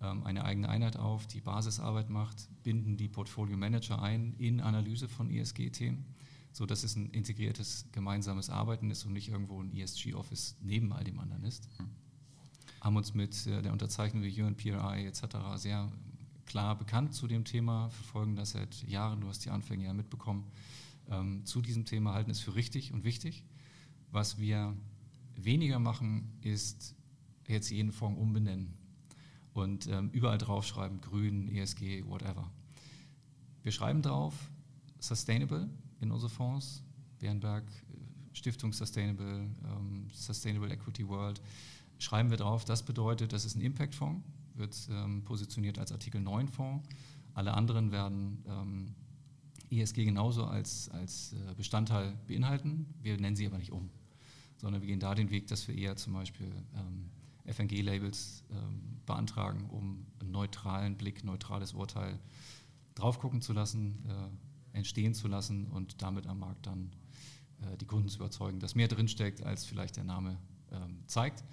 ähm, 0.00 0.24
eine 0.24 0.44
eigene 0.44 0.68
Einheit 0.68 0.96
auf, 0.96 1.26
die 1.26 1.40
Basisarbeit 1.40 2.10
macht, 2.10 2.48
binden 2.62 2.96
die 2.96 3.08
Portfolio 3.08 3.56
Manager 3.56 4.02
ein 4.02 4.34
in 4.38 4.60
Analyse 4.60 5.08
von 5.08 5.30
ESG-Themen, 5.30 6.04
sodass 6.52 6.84
es 6.84 6.96
ein 6.96 7.10
integriertes 7.10 7.86
gemeinsames 7.92 8.50
Arbeiten 8.50 8.90
ist 8.90 9.04
und 9.04 9.12
nicht 9.12 9.28
irgendwo 9.28 9.60
ein 9.62 9.74
ESG 9.74 10.14
Office 10.14 10.56
neben 10.60 10.92
all 10.92 11.04
dem 11.04 11.18
anderen 11.18 11.44
ist. 11.44 11.68
Mhm 11.78 12.02
haben 12.82 12.96
uns 12.96 13.14
mit 13.14 13.46
äh, 13.46 13.62
der 13.62 13.72
Unterzeichnung 13.72 14.24
wie 14.24 14.42
UNPRI 14.42 15.06
etc. 15.06 15.22
sehr 15.54 15.90
klar 16.46 16.76
bekannt 16.76 17.14
zu 17.14 17.28
dem 17.28 17.44
Thema, 17.44 17.88
verfolgen 17.90 18.34
das 18.34 18.50
seit 18.50 18.82
Jahren, 18.82 19.20
du 19.20 19.28
hast 19.28 19.44
die 19.44 19.50
Anfänge 19.50 19.84
ja 19.84 19.94
mitbekommen, 19.94 20.50
ähm, 21.08 21.44
zu 21.44 21.62
diesem 21.62 21.84
Thema 21.84 22.12
halten 22.12 22.32
es 22.32 22.40
für 22.40 22.56
richtig 22.56 22.92
und 22.92 23.04
wichtig. 23.04 23.44
Was 24.10 24.38
wir 24.38 24.76
weniger 25.36 25.78
machen, 25.78 26.32
ist 26.42 26.96
jetzt 27.46 27.70
jeden 27.70 27.92
Fonds 27.92 28.20
umbenennen 28.20 28.74
und 29.54 29.86
ähm, 29.86 30.10
überall 30.10 30.38
draufschreiben, 30.38 31.00
grün, 31.00 31.48
ESG, 31.54 32.04
whatever. 32.06 32.50
Wir 33.62 33.70
schreiben 33.70 34.02
drauf, 34.02 34.50
sustainable 34.98 35.70
in 36.02 36.10
unsere 36.10 36.30
Fonds, 36.30 36.82
Bärenberg, 37.18 37.64
äh, 37.64 38.36
Stiftung 38.36 38.72
Sustainable, 38.72 39.48
ähm, 39.64 40.08
Sustainable 40.12 40.70
Equity 40.70 41.06
World, 41.08 41.40
schreiben 41.98 42.30
wir 42.30 42.36
drauf, 42.36 42.64
das 42.64 42.82
bedeutet, 42.82 43.32
das 43.32 43.44
ist 43.44 43.56
ein 43.56 43.60
Impact-Fonds, 43.60 44.22
wird 44.54 44.76
ähm, 44.90 45.22
positioniert 45.24 45.78
als 45.78 45.92
Artikel 45.92 46.20
9-Fonds. 46.20 46.86
Alle 47.34 47.54
anderen 47.54 47.92
werden 47.92 48.44
ähm, 48.46 48.94
ESG 49.70 50.04
genauso 50.04 50.44
als, 50.44 50.90
als 50.90 51.32
äh, 51.32 51.54
Bestandteil 51.54 52.14
beinhalten. 52.26 52.86
Wir 53.00 53.18
nennen 53.18 53.36
sie 53.36 53.46
aber 53.46 53.58
nicht 53.58 53.72
um, 53.72 53.88
sondern 54.58 54.82
wir 54.82 54.88
gehen 54.88 55.00
da 55.00 55.14
den 55.14 55.30
Weg, 55.30 55.46
dass 55.46 55.66
wir 55.68 55.74
eher 55.74 55.96
zum 55.96 56.12
Beispiel 56.12 56.52
ähm, 56.74 57.10
FNG-Labels 57.46 58.44
ähm, 58.50 59.00
beantragen, 59.06 59.68
um 59.70 60.06
einen 60.20 60.30
neutralen 60.30 60.96
Blick, 60.96 61.24
neutrales 61.24 61.72
Urteil 61.72 62.18
drauf 62.94 63.18
gucken 63.18 63.40
zu 63.40 63.52
lassen, 63.52 64.04
äh, 64.06 64.51
entstehen 64.72 65.14
zu 65.14 65.28
lassen 65.28 65.66
und 65.66 66.02
damit 66.02 66.26
am 66.26 66.40
Markt 66.40 66.66
dann 66.66 66.92
äh, 67.62 67.76
die 67.76 67.86
Kunden 67.86 68.08
zu 68.08 68.18
überzeugen, 68.18 68.60
dass 68.60 68.74
mehr 68.74 68.88
drinsteckt, 68.88 69.42
als 69.42 69.64
vielleicht 69.64 69.96
der 69.96 70.04
Name 70.04 70.38
ähm, 70.70 71.02
zeigt. 71.06 71.44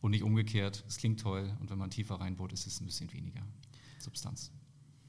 Und 0.00 0.10
nicht 0.10 0.22
umgekehrt, 0.22 0.84
es 0.86 0.98
klingt 0.98 1.20
toll 1.20 1.56
und 1.58 1.70
wenn 1.70 1.78
man 1.78 1.90
tiefer 1.90 2.16
reinbohrt, 2.16 2.52
ist 2.52 2.66
es 2.66 2.80
ein 2.80 2.86
bisschen 2.86 3.12
weniger 3.12 3.42
Substanz. 3.98 4.52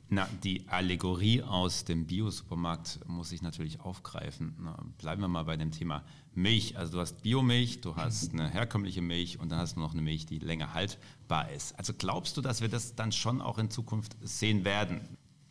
Na, 0.10 0.28
die 0.42 0.68
Allegorie 0.70 1.44
aus 1.44 1.84
dem 1.84 2.06
Bio-Supermarkt 2.08 3.02
muss 3.08 3.34
ich 3.34 3.42
natürlich 3.42 3.82
aufgreifen. 3.82 4.56
Na, 4.58 4.82
bleiben 4.98 5.22
wir 5.22 5.28
mal 5.28 5.44
bei 5.44 5.58
dem 5.58 5.72
Thema 5.72 6.06
Milch. 6.34 6.78
Also 6.78 6.94
du 6.94 7.00
hast 7.02 7.22
Biomilch, 7.24 7.82
du 7.82 7.98
hast 7.98 8.32
eine 8.34 8.48
herkömmliche 8.50 9.02
Milch 9.02 9.38
und 9.40 9.50
dann 9.50 9.60
hast 9.60 9.76
du 9.76 9.82
noch 9.82 9.92
eine 9.92 10.02
Milch, 10.02 10.26
die 10.26 10.40
länger 10.40 10.74
haltbar 10.74 11.52
ist. 11.52 11.78
Also 11.78 11.94
glaubst 11.94 12.38
du, 12.38 12.42
dass 12.42 12.62
wir 12.62 12.70
das 12.70 12.96
dann 12.96 13.12
schon 13.12 13.42
auch 13.42 13.58
in 13.58 13.70
Zukunft 13.70 14.16
sehen 14.22 14.64
werden? 14.64 15.02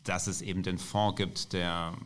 Dass 0.07 0.27
es 0.27 0.41
eben 0.41 0.63
den 0.63 0.77
Fonds 0.77 1.17
gibt, 1.17 1.51
der, 1.51 1.97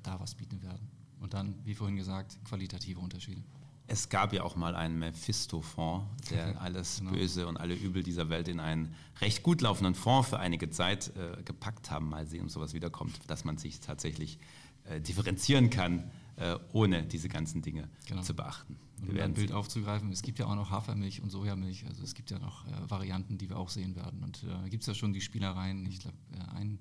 da 0.04 0.20
was 0.20 0.36
bieten 0.36 0.62
werden. 0.62 0.88
Und 1.20 1.34
dann, 1.34 1.56
wie 1.66 1.76
vorhin 1.76 1.98
gesagt, 1.98 2.38
qualitative 2.46 3.00
Unterschiede. 3.00 3.44
Es 3.88 4.08
gab 4.08 4.32
ja 4.32 4.44
auch 4.44 4.56
mal 4.56 4.74
einen 4.74 4.98
Mephisto-Fonds, 5.00 6.06
der 6.30 6.62
alles 6.62 7.00
genau. 7.00 7.12
Böse 7.12 7.46
und 7.46 7.58
alle 7.58 7.74
Übel 7.74 8.04
dieser 8.04 8.30
Welt 8.30 8.48
in 8.48 8.62
einen 8.62 8.96
recht 9.20 9.44
gut 9.44 9.60
laufenden 9.60 9.96
Fonds 9.96 10.30
für 10.30 10.40
einige 10.40 10.70
Zeit 10.70 11.12
äh, 11.18 11.44
gepackt 11.44 11.92
haben. 11.92 12.08
Mal 12.10 12.26
sehen, 12.26 12.44
ob 12.44 12.52
sowas 12.52 12.74
wiederkommt, 12.74 13.20
dass 13.28 13.44
man 13.44 13.58
sich 13.58 13.82
tatsächlich 13.82 14.38
äh, 14.38 14.61
differenzieren 15.00 15.70
kann, 15.70 16.10
äh, 16.38 16.58
ohne 16.74 17.04
diese 17.04 17.30
ganzen 17.30 17.62
Dinge 17.62 17.88
genau. 18.08 18.22
zu 18.22 18.34
beachten. 18.34 18.78
Wir 19.02 19.14
um 19.14 19.20
ein 19.20 19.34
Bild 19.34 19.52
aufzugreifen, 19.52 20.12
es 20.12 20.22
gibt 20.22 20.40
ja 20.40 20.46
auch 20.46 20.56
noch 20.56 20.70
Hafermilch 20.70 21.22
und 21.22 21.30
Sojamilch, 21.30 21.86
also 21.88 22.04
es 22.04 22.14
gibt 22.14 22.30
ja 22.30 22.40
noch 22.40 22.68
äh, 22.68 22.90
Varianten, 22.90 23.38
die 23.38 23.50
wir 23.50 23.58
auch 23.58 23.70
sehen 23.70 23.96
werden. 23.96 24.24
Und 24.24 24.44
da 24.44 24.66
äh, 24.66 24.70
gibt 24.70 24.84
es 24.84 24.88
ja 24.88 24.94
schon 24.94 25.14
die 25.14 25.22
Spielereien, 25.22 25.86
ich 25.88 26.00
glaube, 26.00 26.18
äh, 26.34 26.56
einen 26.56 26.80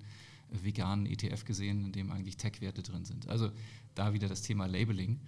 veganen 0.51 1.05
ETF 1.05 1.45
gesehen, 1.45 1.85
in 1.85 1.91
dem 1.91 2.11
eigentlich 2.11 2.37
Tech-Werte 2.37 2.83
drin 2.83 3.05
sind. 3.05 3.27
Also 3.27 3.51
da 3.95 4.13
wieder 4.13 4.27
das 4.27 4.41
Thema 4.41 4.67
Labeling. 4.67 5.19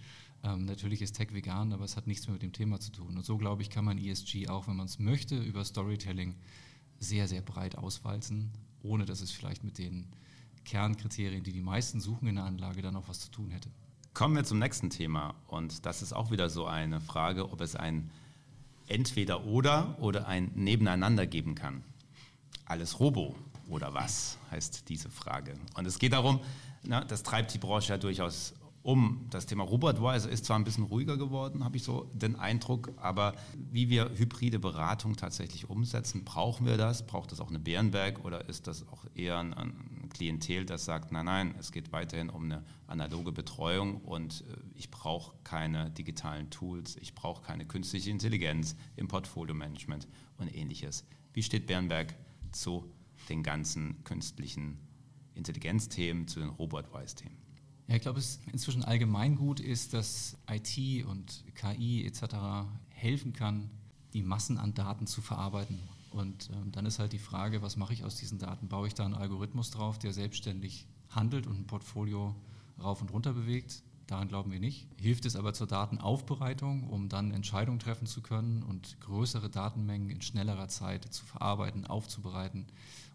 Ähm, 0.43 0.65
natürlich 0.65 1.01
ist 1.01 1.15
Tech 1.15 1.33
vegan, 1.33 1.71
aber 1.73 1.85
es 1.85 1.95
hat 1.95 2.07
nichts 2.07 2.27
mehr 2.27 2.33
mit 2.33 2.43
dem 2.43 2.51
Thema 2.51 2.79
zu 2.79 2.91
tun. 2.91 3.17
Und 3.17 3.25
so, 3.25 3.37
glaube 3.37 3.61
ich, 3.61 3.69
kann 3.69 3.85
man 3.85 3.97
ESG 3.97 4.49
auch, 4.49 4.67
wenn 4.67 4.75
man 4.75 4.85
es 4.85 4.99
möchte, 4.99 5.37
über 5.37 5.63
Storytelling 5.63 6.35
sehr, 6.99 7.27
sehr 7.27 7.41
breit 7.41 7.77
auswalzen, 7.77 8.51
ohne 8.81 9.05
dass 9.05 9.21
es 9.21 9.31
vielleicht 9.31 9.63
mit 9.63 9.77
den 9.77 10.07
Kernkriterien, 10.63 11.43
die 11.43 11.51
die 11.51 11.61
meisten 11.61 11.99
suchen 11.99 12.27
in 12.27 12.35
der 12.35 12.45
Anlage, 12.45 12.81
dann 12.81 12.95
auch 12.95 13.07
was 13.07 13.19
zu 13.19 13.31
tun 13.31 13.51
hätte. 13.51 13.69
Kommen 14.13 14.35
wir 14.35 14.43
zum 14.43 14.59
nächsten 14.59 14.89
Thema. 14.89 15.33
Und 15.47 15.85
das 15.85 16.01
ist 16.01 16.13
auch 16.13 16.31
wieder 16.31 16.49
so 16.49 16.65
eine 16.65 17.01
Frage, 17.01 17.51
ob 17.51 17.61
es 17.61 17.75
ein 17.75 18.11
Entweder-Oder 18.87 19.97
oder 19.99 20.27
ein 20.27 20.51
Nebeneinander 20.55 21.25
geben 21.25 21.55
kann. 21.55 21.83
Alles 22.65 22.99
Robo 22.99 23.35
oder 23.67 23.93
was 23.93 24.37
heißt 24.51 24.89
diese 24.89 25.09
Frage. 25.09 25.55
Und 25.75 25.85
es 25.85 25.99
geht 25.99 26.13
darum, 26.13 26.41
na, 26.83 27.03
das 27.03 27.23
treibt 27.23 27.53
die 27.53 27.57
Branche 27.57 27.93
ja 27.93 27.97
durchaus 27.97 28.53
um. 28.83 29.25
Das 29.29 29.45
Thema 29.45 29.63
Robotwise 29.63 30.29
ist 30.29 30.45
zwar 30.45 30.59
ein 30.59 30.63
bisschen 30.65 30.83
ruhiger 30.83 31.17
geworden, 31.17 31.63
habe 31.63 31.77
ich 31.77 31.83
so 31.83 32.09
den 32.13 32.35
Eindruck, 32.35 32.91
aber 32.97 33.33
wie 33.71 33.89
wir 33.89 34.11
hybride 34.15 34.59
Beratung 34.59 35.15
tatsächlich 35.15 35.69
umsetzen, 35.69 36.25
brauchen 36.25 36.65
wir 36.65 36.77
das? 36.77 37.05
Braucht 37.07 37.31
das 37.31 37.39
auch 37.39 37.49
eine 37.49 37.59
Bärenberg 37.59 38.23
oder 38.23 38.47
ist 38.49 38.67
das 38.67 38.87
auch 38.89 39.05
eher 39.15 39.39
ein, 39.39 39.53
ein 39.53 40.02
Klientel, 40.13 40.65
das 40.65 40.85
sagt, 40.85 41.11
nein, 41.11 41.25
nein, 41.25 41.55
es 41.59 41.71
geht 41.71 41.91
weiterhin 41.91 42.29
um 42.29 42.45
eine 42.45 42.63
analoge 42.87 43.31
Betreuung 43.31 43.97
und 44.01 44.41
äh, 44.41 44.57
ich 44.75 44.91
brauche 44.91 45.35
keine 45.43 45.91
digitalen 45.91 46.49
Tools, 46.49 46.95
ich 46.97 47.15
brauche 47.15 47.43
keine 47.43 47.65
künstliche 47.65 48.09
Intelligenz 48.09 48.75
im 48.95 49.07
Portfolio-Management 49.07 50.07
und 50.37 50.55
ähnliches. 50.55 51.05
Wie 51.33 51.43
steht 51.43 51.67
Bärenberg 51.67 52.15
zu 52.51 52.91
den 53.29 53.43
ganzen 53.43 54.03
künstlichen 54.03 54.79
Intelligenzthemen, 55.35 56.27
zu 56.27 56.39
den 56.39 56.49
Robotwise-Themen? 56.49 57.37
Ja, 57.87 57.95
ich 57.95 58.01
glaube, 58.01 58.19
es 58.19 58.39
inzwischen 58.51 58.83
allgemein 58.83 59.35
gut 59.35 59.59
ist, 59.59 59.93
dass 59.93 60.37
IT 60.49 61.05
und 61.05 61.43
KI 61.55 62.05
etc. 62.05 62.67
helfen 62.89 63.33
kann, 63.33 63.69
die 64.13 64.23
Massen 64.23 64.57
an 64.57 64.73
Daten 64.73 65.07
zu 65.07 65.21
verarbeiten. 65.21 65.79
Und 66.13 66.49
ähm, 66.53 66.71
dann 66.71 66.85
ist 66.85 66.99
halt 66.99 67.11
die 67.11 67.19
Frage, 67.19 67.61
was 67.61 67.75
mache 67.75 67.93
ich 67.93 68.03
aus 68.03 68.15
diesen 68.15 68.37
Daten? 68.37 68.67
Baue 68.67 68.87
ich 68.87 68.93
da 68.93 69.05
einen 69.05 69.15
Algorithmus 69.15 69.71
drauf, 69.71 69.97
der 69.97 70.13
selbstständig 70.13 70.87
handelt 71.09 71.47
und 71.47 71.59
ein 71.59 71.67
Portfolio 71.67 72.35
rauf 72.81 73.01
und 73.01 73.11
runter 73.11 73.33
bewegt? 73.33 73.81
Daran 74.07 74.27
glauben 74.27 74.51
wir 74.51 74.59
nicht. 74.59 74.87
Hilft 74.97 75.25
es 75.25 75.35
aber 75.35 75.53
zur 75.53 75.67
Datenaufbereitung, 75.67 76.87
um 76.89 77.09
dann 77.09 77.31
Entscheidungen 77.31 77.79
treffen 77.79 78.05
zu 78.05 78.21
können 78.21 78.61
und 78.61 78.99
größere 78.99 79.49
Datenmengen 79.49 80.09
in 80.09 80.21
schnellerer 80.21 80.67
Zeit 80.67 81.05
zu 81.11 81.25
verarbeiten, 81.25 81.87
aufzubereiten 81.87 82.67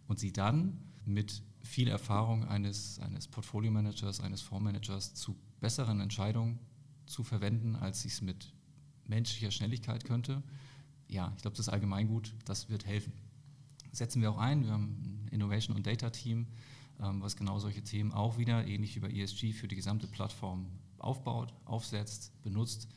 und 0.09 0.19
sie 0.19 0.33
dann 0.33 0.79
mit 1.05 1.43
viel 1.63 1.89
Erfahrung 1.89 2.49
eines, 2.49 2.99
eines 3.01 3.29
Portfolio-Managers, 3.29 4.21
eines 4.21 4.41
Fondsmanagers 4.41 5.15
zu 5.15 5.37
besseren 5.61 6.01
Entscheidungen 6.01 6.59
zu 7.07 7.23
verwenden, 7.23 7.77
als 7.77 8.05
ich 8.05 8.13
es 8.15 8.23
mit 8.23 8.53
menschlicher 9.07 9.51
Schnelligkeit 9.51 10.05
könnte. 10.05 10.43
Ja, 11.09 11.33
ich 11.37 11.43
glaube, 11.43 11.57
das 11.57 11.69
allgemeingut, 11.69 12.35
das 12.45 12.69
wird 12.69 12.87
helfen. 12.87 13.13
Setzen 13.93 14.21
wir 14.21 14.31
auch 14.31 14.39
ein, 14.39 14.65
wir 14.65 14.73
haben 14.73 15.25
ein 15.25 15.29
Innovation- 15.33 15.77
und 15.77 15.87
Data-Team, 15.87 16.47
ähm, 17.01 17.23
was 17.23 17.37
genau 17.37 17.59
solche 17.59 17.83
Themen 17.83 18.13
auch 18.13 18.39
wieder, 18.39 18.67
ähnlich 18.67 18.95
wie 18.97 19.01
bei 19.01 19.11
ESG, 19.11 19.53
für 19.53 19.69
die 19.69 19.77
gesamte 19.77 20.07
Plattform 20.07 20.67
aufbaut, 20.99 21.55
aufsetzt, 21.65 22.33
benutzt, 22.43 22.89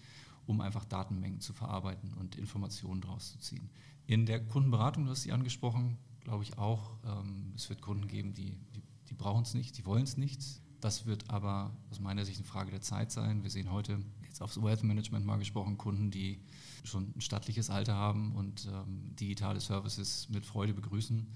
um 0.45 0.59
einfach 0.61 0.85
Datenmengen 0.85 1.39
zu 1.39 1.53
verarbeiten 1.53 2.13
und 2.13 2.35
Informationen 2.35 3.01
daraus 3.01 3.31
zu 3.31 3.39
ziehen. 3.39 3.69
In 4.07 4.25
der 4.25 4.45
Kundenberatung, 4.45 5.05
du 5.05 5.11
hast 5.11 5.21
sie 5.21 5.31
angesprochen, 5.31 5.97
glaube 6.21 6.43
ich 6.43 6.57
auch, 6.57 6.97
ähm, 7.05 7.53
es 7.55 7.69
wird 7.69 7.81
Kunden 7.81 8.07
geben, 8.07 8.33
die, 8.33 8.57
die, 8.75 8.83
die 9.09 9.13
brauchen 9.13 9.43
es 9.43 9.53
nicht, 9.53 9.77
die 9.77 9.85
wollen 9.85 10.03
es 10.03 10.17
nicht. 10.17 10.41
Das 10.81 11.05
wird 11.05 11.29
aber 11.29 11.71
aus 11.91 11.99
meiner 11.99 12.25
Sicht 12.25 12.39
eine 12.39 12.47
Frage 12.47 12.71
der 12.71 12.81
Zeit 12.81 13.11
sein. 13.11 13.43
Wir 13.43 13.51
sehen 13.51 13.71
heute, 13.71 13.99
jetzt 14.31 14.41
aufs 14.41 14.61
Wealth 14.61 14.83
Management 14.83 15.25
mal 15.25 15.37
gesprochen, 15.37 15.77
Kunden, 15.77 16.09
die 16.09 16.39
schon 16.83 17.11
ein 17.15 17.21
stattliches 17.21 17.69
Alter 17.69 17.95
haben 17.95 18.33
und 18.33 18.67
ähm, 18.71 19.15
digitale 19.19 19.59
Services 19.59 20.29
mit 20.29 20.45
Freude 20.45 20.73
begrüßen, 20.73 21.27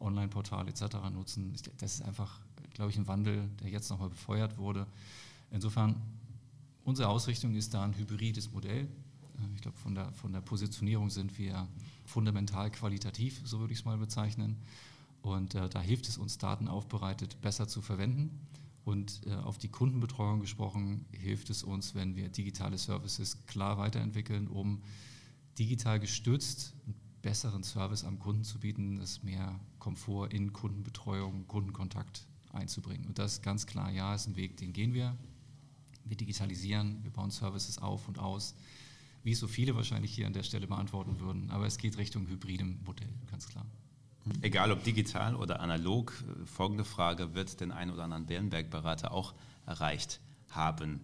Online-Portale 0.00 0.70
etc. 0.70 0.96
nutzen. 1.12 1.52
Das 1.78 1.94
ist 1.94 2.02
einfach, 2.02 2.40
glaube 2.72 2.90
ich, 2.90 2.96
ein 2.96 3.08
Wandel, 3.08 3.48
der 3.60 3.70
jetzt 3.70 3.90
nochmal 3.90 4.08
befeuert 4.08 4.56
wurde. 4.56 4.86
Insofern, 5.50 6.00
unsere 6.84 7.08
Ausrichtung 7.08 7.54
ist 7.56 7.74
da 7.74 7.82
ein 7.82 7.96
hybrides 7.96 8.52
Modell. 8.52 8.84
Äh, 8.84 9.54
ich 9.56 9.62
glaube, 9.62 9.76
von 9.76 9.94
der, 9.94 10.12
von 10.12 10.32
der 10.32 10.40
Positionierung 10.40 11.10
sind 11.10 11.36
wir 11.38 11.66
fundamental 12.04 12.70
qualitativ, 12.70 13.40
so 13.44 13.58
würde 13.58 13.72
ich 13.72 13.80
es 13.80 13.84
mal 13.84 13.98
bezeichnen. 13.98 14.56
Und 15.22 15.54
äh, 15.54 15.68
da 15.68 15.80
hilft 15.80 16.08
es 16.08 16.18
uns, 16.18 16.38
Daten 16.38 16.68
aufbereitet 16.68 17.40
besser 17.40 17.66
zu 17.66 17.82
verwenden. 17.82 18.30
Und 18.84 19.22
äh, 19.26 19.34
auf 19.34 19.58
die 19.58 19.68
Kundenbetreuung 19.68 20.40
gesprochen, 20.40 21.06
hilft 21.12 21.50
es 21.50 21.62
uns, 21.62 21.94
wenn 21.94 22.16
wir 22.16 22.28
digitale 22.28 22.76
Services 22.76 23.46
klar 23.46 23.78
weiterentwickeln, 23.78 24.46
um 24.46 24.82
digital 25.58 26.00
gestützt 26.00 26.74
einen 26.84 26.94
besseren 27.22 27.64
Service 27.64 28.04
am 28.04 28.18
Kunden 28.18 28.44
zu 28.44 28.58
bieten, 28.58 28.98
das 28.98 29.22
mehr 29.22 29.58
Komfort 29.78 30.28
in 30.28 30.52
Kundenbetreuung, 30.52 31.48
Kundenkontakt 31.48 32.26
einzubringen. 32.52 33.06
Und 33.06 33.18
das 33.18 33.34
ist 33.34 33.42
ganz 33.42 33.66
klar, 33.66 33.90
ja, 33.90 34.14
ist 34.14 34.26
ein 34.26 34.36
Weg, 34.36 34.58
den 34.58 34.72
gehen 34.72 34.92
wir. 34.92 35.16
Wir 36.04 36.16
digitalisieren, 36.18 37.02
wir 37.02 37.10
bauen 37.10 37.30
Services 37.30 37.78
auf 37.78 38.08
und 38.08 38.18
aus 38.18 38.54
wie 39.22 39.34
so 39.34 39.48
viele 39.48 39.74
wahrscheinlich 39.74 40.14
hier 40.14 40.26
an 40.26 40.34
der 40.34 40.42
Stelle 40.42 40.66
beantworten 40.66 41.18
würden. 41.18 41.50
Aber 41.50 41.66
es 41.66 41.78
geht 41.78 41.96
Richtung 41.96 42.28
hybridem 42.28 42.78
Modell, 42.84 43.08
ganz 43.30 43.48
klar. 43.48 43.64
Egal 44.40 44.72
ob 44.72 44.82
digital 44.84 45.36
oder 45.36 45.60
analog, 45.60 46.12
folgende 46.46 46.84
Frage 46.84 47.34
wird 47.34 47.60
den 47.60 47.72
einen 47.72 47.90
oder 47.90 48.04
anderen 48.04 48.26
Bärenberg-Berater 48.26 49.12
auch 49.12 49.34
erreicht 49.66 50.20
haben. 50.50 51.00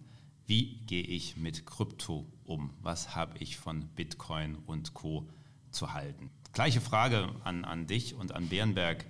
Wie 0.47 0.77
gehe 0.87 1.03
ich 1.03 1.37
mit 1.37 1.65
Krypto 1.65 2.25
um? 2.45 2.71
Was 2.81 3.15
habe 3.15 3.37
ich 3.37 3.57
von 3.57 3.87
Bitcoin 3.95 4.55
und 4.65 4.93
Co. 4.93 5.27
zu 5.71 5.93
halten? 5.93 6.29
Gleiche 6.51 6.81
Frage 6.81 7.29
an, 7.43 7.63
an 7.63 7.87
dich 7.87 8.15
und 8.15 8.33
an 8.33 8.49
Bärenberg. 8.49 9.05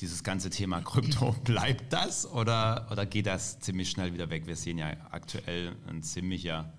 Dieses 0.00 0.22
ganze 0.22 0.50
Thema 0.50 0.80
Krypto, 0.80 1.32
bleibt 1.44 1.92
das 1.92 2.26
oder, 2.30 2.88
oder 2.90 3.06
geht 3.06 3.26
das 3.26 3.60
ziemlich 3.60 3.90
schnell 3.90 4.12
wieder 4.12 4.28
weg? 4.28 4.46
Wir 4.46 4.56
sehen 4.56 4.76
ja 4.76 4.96
aktuell 5.10 5.76
ein 5.88 6.02
ziemlicher 6.02 6.72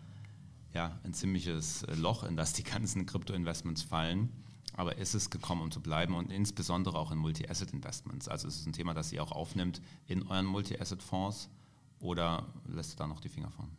ja, 0.75 0.99
ein 1.03 1.13
ziemliches 1.13 1.83
äh, 1.83 1.95
Loch, 1.95 2.23
in 2.23 2.35
das 2.35 2.53
die 2.53 2.63
ganzen 2.63 3.05
Krypto-Investments 3.05 3.81
fallen. 3.81 4.29
Aber 4.77 4.97
ist 4.97 5.13
es 5.13 5.29
gekommen, 5.29 5.61
um 5.61 5.71
zu 5.71 5.81
bleiben 5.81 6.15
und 6.15 6.31
insbesondere 6.31 6.97
auch 6.97 7.11
in 7.11 7.17
Multi-Asset-Investments. 7.17 8.27
Also 8.27 8.47
ist 8.47 8.59
es 8.59 8.65
ein 8.65 8.73
Thema, 8.73 8.93
das 8.93 9.11
ihr 9.11 9.23
auch 9.23 9.31
aufnimmt 9.31 9.81
in 10.07 10.27
euren 10.27 10.45
Multi-Asset-Fonds 10.45 11.49
oder 11.99 12.45
lässt 12.67 12.93
du 12.93 12.97
da 12.97 13.07
noch 13.07 13.21
die 13.21 13.29
Finger 13.29 13.51
von? 13.51 13.69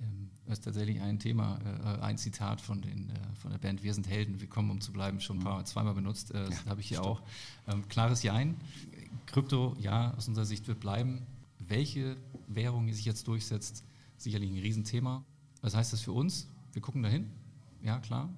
Ähm, 0.00 0.30
das 0.46 0.58
ist 0.58 0.64
tatsächlich 0.64 1.00
ein 1.00 1.20
Thema, 1.20 1.58
äh, 1.64 2.00
ein 2.00 2.18
Zitat 2.18 2.60
von, 2.60 2.82
den, 2.82 3.10
äh, 3.10 3.14
von 3.40 3.52
der 3.52 3.58
Band 3.58 3.82
Wir 3.84 3.94
sind 3.94 4.08
Helden, 4.08 4.40
wir 4.40 4.48
kommen, 4.48 4.70
um 4.70 4.80
zu 4.80 4.92
bleiben, 4.92 5.20
schon 5.20 5.38
ein 5.38 5.44
paar, 5.44 5.60
mhm. 5.60 5.66
zweimal 5.66 5.94
benutzt. 5.94 6.34
das 6.34 6.64
ja, 6.64 6.70
habe 6.70 6.80
ich 6.80 6.88
hier 6.88 6.98
stimmt. 6.98 7.10
auch. 7.12 7.22
Ähm, 7.68 7.88
klares 7.88 8.22
Jein. 8.22 8.56
Krypto, 9.26 9.76
ja, 9.78 10.14
aus 10.14 10.26
unserer 10.26 10.46
Sicht 10.46 10.66
wird 10.66 10.80
bleiben. 10.80 11.22
Welche 11.58 12.16
Währung 12.48 12.92
sich 12.92 13.04
jetzt 13.04 13.28
durchsetzt, 13.28 13.84
sicherlich 14.16 14.50
ein 14.50 14.58
Riesenthema. 14.58 15.24
Was 15.60 15.76
heißt 15.76 15.92
das 15.92 16.00
für 16.00 16.12
uns? 16.12 16.48
Wir 16.72 16.82
gucken 16.82 17.02
dahin. 17.02 17.30
Ja, 17.82 17.98
klar, 17.98 18.28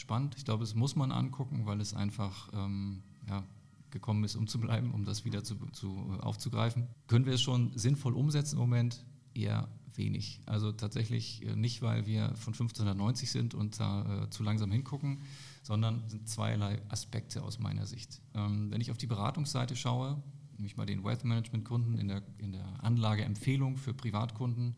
spannend. 0.00 0.34
Ich 0.36 0.44
glaube, 0.44 0.64
es 0.64 0.74
muss 0.74 0.96
man 0.96 1.12
angucken, 1.12 1.66
weil 1.66 1.80
es 1.80 1.94
einfach 1.94 2.50
ähm, 2.52 3.02
ja, 3.28 3.44
gekommen 3.90 4.24
ist, 4.24 4.36
um 4.36 4.46
zu 4.46 4.60
bleiben, 4.60 4.92
um 4.92 5.04
das 5.04 5.24
wieder 5.24 5.44
zu, 5.44 5.56
zu, 5.72 6.16
aufzugreifen. 6.20 6.88
Können 7.06 7.26
wir 7.26 7.34
es 7.34 7.42
schon 7.42 7.76
sinnvoll 7.76 8.14
umsetzen 8.14 8.56
im 8.56 8.60
Moment? 8.60 9.04
Eher 9.34 9.68
wenig. 9.94 10.40
Also 10.46 10.72
tatsächlich 10.72 11.42
äh, 11.42 11.56
nicht, 11.56 11.82
weil 11.82 12.06
wir 12.06 12.34
von 12.36 12.52
1590 12.52 13.30
sind 13.30 13.54
und 13.54 13.80
da 13.80 14.24
äh, 14.24 14.30
zu 14.30 14.42
langsam 14.42 14.70
hingucken, 14.70 15.22
sondern 15.62 16.08
sind 16.08 16.28
zweierlei 16.28 16.80
Aspekte 16.88 17.42
aus 17.42 17.58
meiner 17.58 17.86
Sicht. 17.86 18.20
Ähm, 18.34 18.70
wenn 18.70 18.80
ich 18.80 18.90
auf 18.90 18.98
die 18.98 19.06
Beratungsseite 19.06 19.76
schaue, 19.76 20.22
nämlich 20.56 20.76
mal 20.76 20.86
den 20.86 21.04
Wealth 21.04 21.24
Management 21.24 21.64
Kunden 21.64 21.98
in 21.98 22.08
der, 22.08 22.22
in 22.38 22.52
der 22.52 22.84
Anlageempfehlung 22.84 23.76
für 23.76 23.94
Privatkunden, 23.94 24.76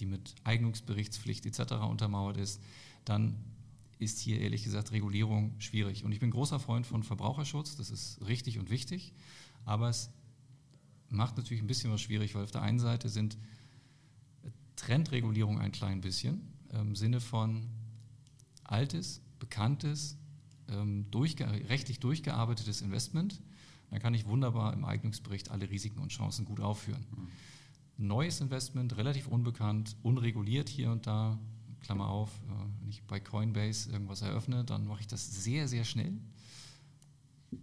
die 0.00 0.06
mit 0.06 0.34
Eignungsberichtspflicht 0.44 1.46
etc. 1.46 1.74
untermauert 1.88 2.36
ist, 2.36 2.60
dann 3.04 3.36
ist 4.04 4.18
hier 4.18 4.40
ehrlich 4.40 4.64
gesagt 4.64 4.92
Regulierung 4.92 5.54
schwierig. 5.58 6.04
Und 6.04 6.12
ich 6.12 6.20
bin 6.20 6.30
großer 6.30 6.60
Freund 6.60 6.86
von 6.86 7.02
Verbraucherschutz, 7.02 7.76
das 7.76 7.90
ist 7.90 8.24
richtig 8.26 8.58
und 8.58 8.70
wichtig, 8.70 9.12
aber 9.64 9.88
es 9.88 10.10
macht 11.08 11.36
natürlich 11.36 11.62
ein 11.62 11.66
bisschen 11.66 11.90
was 11.90 12.00
schwierig, 12.00 12.34
weil 12.34 12.44
auf 12.44 12.50
der 12.50 12.62
einen 12.62 12.78
Seite 12.78 13.08
sind 13.08 13.38
Trendregulierung 14.76 15.58
ein 15.58 15.72
klein 15.72 16.00
bisschen 16.00 16.52
im 16.72 16.96
Sinne 16.96 17.20
von 17.20 17.68
altes, 18.64 19.20
bekanntes, 19.38 20.16
ähm, 20.68 21.10
durchge 21.10 21.46
rechtlich 21.68 22.00
durchgearbeitetes 22.00 22.82
Investment. 22.82 23.40
Dann 23.90 24.00
kann 24.00 24.14
ich 24.14 24.26
wunderbar 24.26 24.72
im 24.72 24.84
Eignungsbericht 24.84 25.50
alle 25.50 25.70
Risiken 25.70 26.00
und 26.00 26.10
Chancen 26.10 26.44
gut 26.44 26.60
aufführen. 26.60 27.06
Mhm. 27.10 28.08
Neues 28.08 28.40
Investment, 28.40 28.96
relativ 28.96 29.28
unbekannt, 29.28 29.96
unreguliert 30.02 30.68
hier 30.68 30.90
und 30.90 31.06
da, 31.06 31.38
Klammer 31.84 32.08
auf, 32.08 32.30
äh, 32.48 32.80
wenn 32.80 32.88
ich 32.88 33.02
bei 33.02 33.20
Coinbase 33.20 33.90
irgendwas 33.90 34.22
eröffne, 34.22 34.64
dann 34.64 34.86
mache 34.86 35.02
ich 35.02 35.06
das 35.06 35.44
sehr, 35.44 35.68
sehr 35.68 35.84
schnell, 35.84 36.12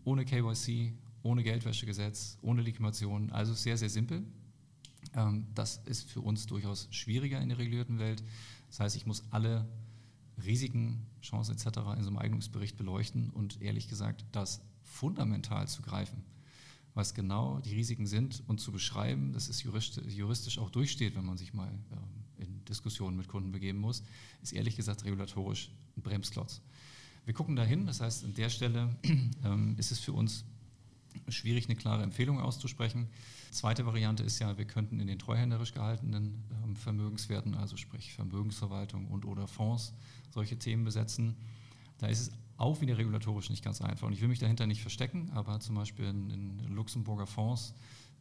ohne 0.03 0.25
KYC, 0.25 0.93
ohne 1.23 1.43
Geldwäschegesetz, 1.43 2.37
ohne 2.41 2.61
Legitimation, 2.61 3.31
also 3.31 3.53
sehr, 3.53 3.77
sehr 3.77 3.89
simpel. 3.89 4.23
Ähm, 5.15 5.47
das 5.55 5.81
ist 5.85 6.09
für 6.09 6.21
uns 6.21 6.45
durchaus 6.45 6.87
schwieriger 6.91 7.41
in 7.41 7.49
der 7.49 7.57
regulierten 7.57 7.99
Welt. 7.99 8.23
Das 8.67 8.79
heißt, 8.79 8.95
ich 8.95 9.05
muss 9.05 9.23
alle 9.31 9.67
Risiken, 10.43 11.05
Chancen 11.21 11.55
etc. 11.55 11.65
in 11.97 12.03
so 12.03 12.09
einem 12.09 12.17
Eignungsbericht 12.17 12.77
beleuchten 12.77 13.31
und 13.31 13.61
ehrlich 13.61 13.87
gesagt 13.87 14.25
das 14.31 14.61
fundamental 14.83 15.67
zu 15.67 15.81
greifen, 15.81 16.23
was 16.93 17.13
genau 17.13 17.59
die 17.59 17.73
Risiken 17.73 18.05
sind 18.05 18.43
und 18.47 18.59
zu 18.59 18.71
beschreiben, 18.71 19.33
dass 19.33 19.49
es 19.49 19.63
juristisch 19.63 20.59
auch 20.59 20.69
durchsteht, 20.69 21.15
wenn 21.15 21.25
man 21.25 21.37
sich 21.37 21.53
mal 21.53 21.69
ähm, 21.91 22.20
Diskussionen 22.71 23.17
mit 23.17 23.27
Kunden 23.27 23.51
begeben 23.51 23.79
muss, 23.79 24.03
ist 24.41 24.53
ehrlich 24.53 24.75
gesagt 24.75 25.03
regulatorisch 25.03 25.69
ein 25.97 26.01
Bremsklotz. 26.01 26.61
Wir 27.25 27.33
gucken 27.35 27.55
dahin, 27.55 27.85
das 27.85 28.01
heißt, 28.01 28.23
an 28.25 28.33
der 28.33 28.49
Stelle 28.49 28.95
ähm, 29.43 29.75
ist 29.77 29.91
es 29.91 29.99
für 29.99 30.13
uns 30.13 30.43
schwierig, 31.27 31.65
eine 31.65 31.75
klare 31.75 32.03
Empfehlung 32.03 32.39
auszusprechen. 32.39 33.07
Zweite 33.51 33.85
Variante 33.85 34.23
ist 34.23 34.39
ja, 34.39 34.57
wir 34.57 34.65
könnten 34.65 34.99
in 34.99 35.07
den 35.07 35.19
treuhänderisch 35.19 35.73
gehaltenen 35.73 36.43
ähm, 36.63 36.75
Vermögenswerten, 36.75 37.53
also 37.53 37.77
sprich 37.77 38.13
Vermögensverwaltung 38.13 39.07
und 39.07 39.25
oder 39.25 39.47
Fonds, 39.47 39.93
solche 40.31 40.57
Themen 40.57 40.83
besetzen. 40.83 41.35
Da 41.99 42.07
ist 42.07 42.21
es 42.21 42.31
auch 42.57 42.81
wieder 42.81 42.97
regulatorisch 42.97 43.49
nicht 43.49 43.63
ganz 43.63 43.81
einfach. 43.81 44.07
Und 44.07 44.13
ich 44.13 44.21
will 44.21 44.29
mich 44.29 44.39
dahinter 44.39 44.65
nicht 44.65 44.81
verstecken, 44.81 45.29
aber 45.33 45.59
zum 45.59 45.75
Beispiel 45.75 46.05
in, 46.05 46.29
in 46.29 46.73
Luxemburger 46.73 47.27
Fonds 47.27 47.73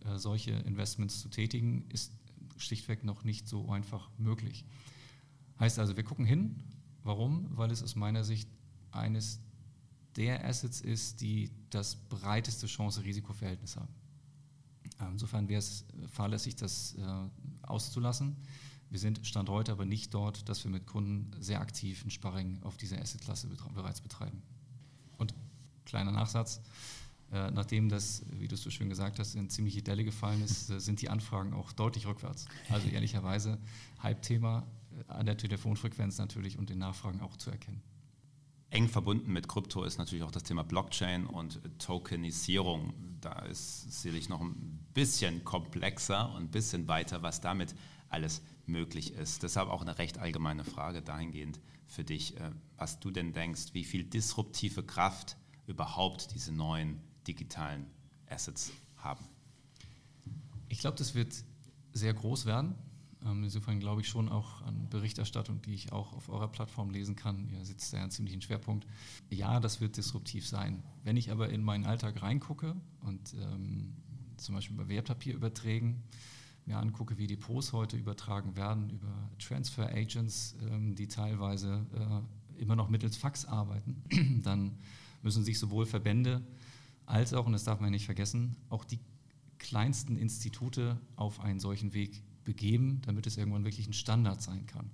äh, 0.05 0.19
solche 0.19 0.53
Investments 0.53 1.21
zu 1.21 1.29
tätigen, 1.29 1.85
ist 1.91 2.13
schlichtweg 2.61 3.05
noch 3.05 3.25
nicht 3.25 3.49
so 3.49 3.69
einfach 3.71 4.11
möglich. 4.19 4.65
Heißt 5.59 5.79
also, 5.79 5.97
wir 5.97 6.05
gucken 6.05 6.25
hin. 6.25 6.63
Warum? 7.03 7.47
Weil 7.57 7.71
es 7.71 7.83
aus 7.83 7.97
meiner 7.97 8.25
Sicht 8.25 8.49
eines 8.91 9.41
der 10.17 10.45
Assets 10.45 10.81
ist, 10.81 11.21
die 11.21 11.51
das 11.71 11.97
breiteste 11.97 12.67
Chance-Risiko-Verhältnis 12.67 13.77
haben. 13.77 13.95
Insofern 15.13 15.49
wäre 15.49 15.61
es 15.61 15.85
fahrlässig, 16.09 16.57
das 16.57 16.95
äh, 16.95 17.29
auszulassen. 17.63 18.37
Wir 18.91 18.99
sind 18.99 19.25
Stand 19.27 19.49
heute 19.49 19.73
aber 19.73 19.85
nicht 19.85 20.13
dort, 20.13 20.49
dass 20.49 20.65
wir 20.65 20.71
mit 20.71 20.87
Kunden 20.87 21.31
sehr 21.41 21.61
aktiv 21.61 22.05
ein 22.05 22.11
Sparring 22.11 22.63
auf 22.63 22.77
dieser 22.77 23.01
Assetklasse 23.01 23.49
bereits 23.75 24.01
betreiben. 24.01 24.43
Und 25.17 25.33
kleiner 25.85 26.11
Nachsatz, 26.11 26.61
äh, 27.33 27.51
nachdem 27.51 27.89
das, 27.89 28.25
wie 28.33 28.49
du 28.49 28.55
es 28.55 28.63
so 28.63 28.71
schön 28.71 28.89
gesagt 28.89 29.19
hast, 29.19 29.35
in 29.35 29.49
ziemliche 29.49 29.83
Delle 29.83 30.05
gefallen 30.05 30.43
ist, 30.43 30.71
äh, 30.71 30.81
sind 30.81 31.01
die 31.01 31.09
Anfragen 31.09 31.53
auch 31.53 31.73
deutlich 31.73 32.07
rückwärts. 32.07 32.47
Also 32.69 32.89
ehrlicherweise 32.93 33.59
Hype-Thema 34.03 34.67
an 35.07 35.27
der 35.27 35.37
Telefonfrequenz 35.37 36.19
natürlich 36.19 36.59
und 36.59 36.71
den 36.71 36.79
Nachfragen 36.79 37.21
auch 37.21 37.37
zu 37.37 37.51
erkennen. 37.51 37.83
Eng 38.71 38.89
verbunden 38.89 39.33
mit 39.33 39.49
Krypto 39.49 39.85
ist 39.85 39.99
natürlich 39.99 40.23
auch 40.23 40.31
das 40.31 40.45
Thema 40.45 40.63
Blockchain 40.63 41.27
und 41.27 41.61
Tokenisierung. 41.79 42.95
Da 43.21 43.41
ist 43.43 44.03
sicherlich 44.03 44.29
noch 44.29 44.41
ein 44.41 44.81
bisschen 44.95 45.45
komplexer 45.45 46.33
und 46.35 46.45
ein 46.45 46.51
bisschen 46.51 46.87
weiter, 46.87 47.23
was 47.23 47.41
damit 47.41 47.75
alles 48.09 48.43
möglich 48.67 49.15
ist. 49.15 49.43
Deshalb 49.43 49.69
auch 49.69 49.83
eine 49.83 49.99
recht 49.99 50.19
allgemeine 50.19 50.65
Frage 50.65 51.03
dahingehend 51.03 51.61
für 51.87 52.05
dich, 52.05 52.37
äh, 52.37 52.51
was 52.77 53.01
du 53.01 53.11
denn 53.11 53.33
denkst, 53.33 53.73
wie 53.73 53.85
viel 53.85 54.05
disruptive 54.05 54.85
Kraft 54.85 55.37
überhaupt 55.67 56.33
diese 56.35 56.53
neuen 56.53 57.01
digitalen 57.27 57.87
Assets 58.29 58.73
haben. 58.97 59.25
Ich 60.69 60.79
glaube, 60.79 60.97
das 60.97 61.15
wird 61.15 61.35
sehr 61.93 62.15
groß 62.15 62.47
werden. 62.47 62.75
Ähm, 63.25 63.45
insofern 63.45 63.81
glaube 63.81 64.01
ich 64.01 64.09
schon 64.09 64.29
auch 64.29 64.63
an 64.63 64.89
Berichterstattung, 64.89 65.61
die 65.63 65.75
ich 65.75 65.93
auch 65.93 66.13
auf 66.13 66.29
eurer 66.29 66.49
Plattform 66.49 66.91
lesen 66.91 67.17
kann. 67.17 67.49
Ihr 67.51 67.65
sitzt 67.65 67.93
da 67.93 67.99
ja 67.99 68.03
einen 68.05 68.11
ziemlichen 68.11 68.41
Schwerpunkt. 68.41 68.87
Ja, 69.29 69.61
das 69.61 69.81
wird 69.81 69.97
disruptiv 69.97 70.47
sein. 70.47 70.83
Wenn 71.05 71.17
ich 71.17 71.31
aber 71.31 71.51
in 71.51 71.63
meinen 71.63 71.85
Alltag 71.85 72.23
reingucke 72.23 72.77
und 73.01 73.35
ähm, 73.35 73.95
zum 74.37 74.55
Beispiel 74.55 74.77
bei 74.77 74.89
Wertpapierüberträgen 74.89 76.03
mir 76.67 76.79
angucke, 76.79 77.19
wie 77.19 77.27
Depots 77.27 77.73
heute 77.73 77.97
übertragen 77.97 78.57
werden 78.57 78.91
über 78.91 79.31
Transfer 79.39 79.91
Agents, 79.93 80.57
ähm, 80.63 80.95
die 80.95 81.09
teilweise 81.09 81.85
äh, 81.95 82.61
immer 82.63 82.77
noch 82.77 82.89
mittels 82.89 83.17
Fax 83.17 83.45
arbeiten, 83.45 84.41
dann 84.45 84.79
müssen 85.23 85.45
sich 85.45 85.59
sowohl 85.59 85.87
Verbände 85.87 86.43
als 87.11 87.35
auch, 87.35 87.47
und 87.47 87.53
das 87.53 87.65
darf 87.65 87.81
man 87.81 87.91
nicht 87.91 88.07
vergessen, 88.07 88.57
auch 88.69 88.85
die 88.85 89.01
kleinsten 89.59 90.17
Institute 90.17 90.99
auf 91.17 91.41
einen 91.41 91.61
solchen 91.61 91.93
Weg 91.93 92.23
begeben, 92.45 93.03
damit 93.05 93.27
es 93.27 93.37
irgendwann 93.37 93.65
wirklich 93.65 93.87
ein 93.87 93.93
Standard 93.93 94.41
sein 94.41 94.67
kann. 94.67 94.91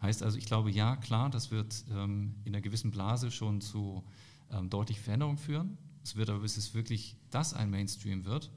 Heißt 0.00 0.22
also, 0.22 0.38
ich 0.38 0.46
glaube, 0.46 0.70
ja, 0.70 0.96
klar, 0.96 1.28
das 1.28 1.50
wird 1.50 1.84
ähm, 1.90 2.34
in 2.44 2.54
einer 2.54 2.62
gewissen 2.62 2.90
Blase 2.90 3.30
schon 3.30 3.60
zu 3.60 4.04
ähm, 4.50 4.70
deutlichen 4.70 5.02
Veränderungen 5.02 5.38
führen. 5.38 5.76
Es 6.02 6.16
wird 6.16 6.30
aber, 6.30 6.40
bis 6.40 6.56
es 6.56 6.74
wirklich 6.74 7.16
das 7.30 7.52
ein 7.52 7.70
Mainstream 7.70 8.24
wird, 8.24 8.50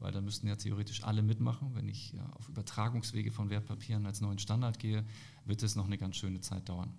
weil 0.00 0.12
da 0.12 0.20
müssten 0.20 0.48
ja 0.48 0.56
theoretisch 0.56 1.04
alle 1.04 1.22
mitmachen. 1.22 1.74
Wenn 1.74 1.88
ich 1.88 2.12
ja, 2.12 2.26
auf 2.30 2.48
Übertragungswege 2.48 3.30
von 3.30 3.50
Wertpapieren 3.50 4.04
als 4.06 4.20
neuen 4.20 4.38
Standard 4.38 4.78
gehe, 4.78 5.04
wird 5.44 5.62
es 5.62 5.76
noch 5.76 5.86
eine 5.86 5.98
ganz 5.98 6.16
schöne 6.16 6.40
Zeit 6.40 6.68
dauern. 6.68 6.92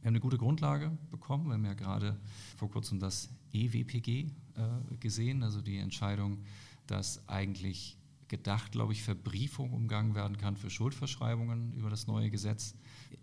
Wir 0.00 0.06
haben 0.06 0.14
eine 0.14 0.20
gute 0.20 0.38
Grundlage 0.38 0.96
bekommen. 1.10 1.46
Wir 1.46 1.54
haben 1.54 1.64
ja 1.64 1.74
gerade 1.74 2.16
vor 2.56 2.70
kurzem 2.70 3.00
das 3.00 3.30
EWPG 3.52 4.30
äh, 4.58 4.96
gesehen, 4.96 5.42
also 5.42 5.60
die 5.62 5.78
Entscheidung, 5.78 6.38
dass 6.86 7.26
eigentlich 7.28 7.96
gedacht, 8.28 8.72
glaube 8.72 8.92
ich, 8.92 9.02
Verbriefung 9.02 9.72
umgangen 9.72 10.14
werden 10.14 10.36
kann 10.36 10.56
für 10.56 10.70
Schuldverschreibungen 10.70 11.74
über 11.74 11.90
das 11.90 12.06
neue 12.06 12.30
Gesetz. 12.30 12.74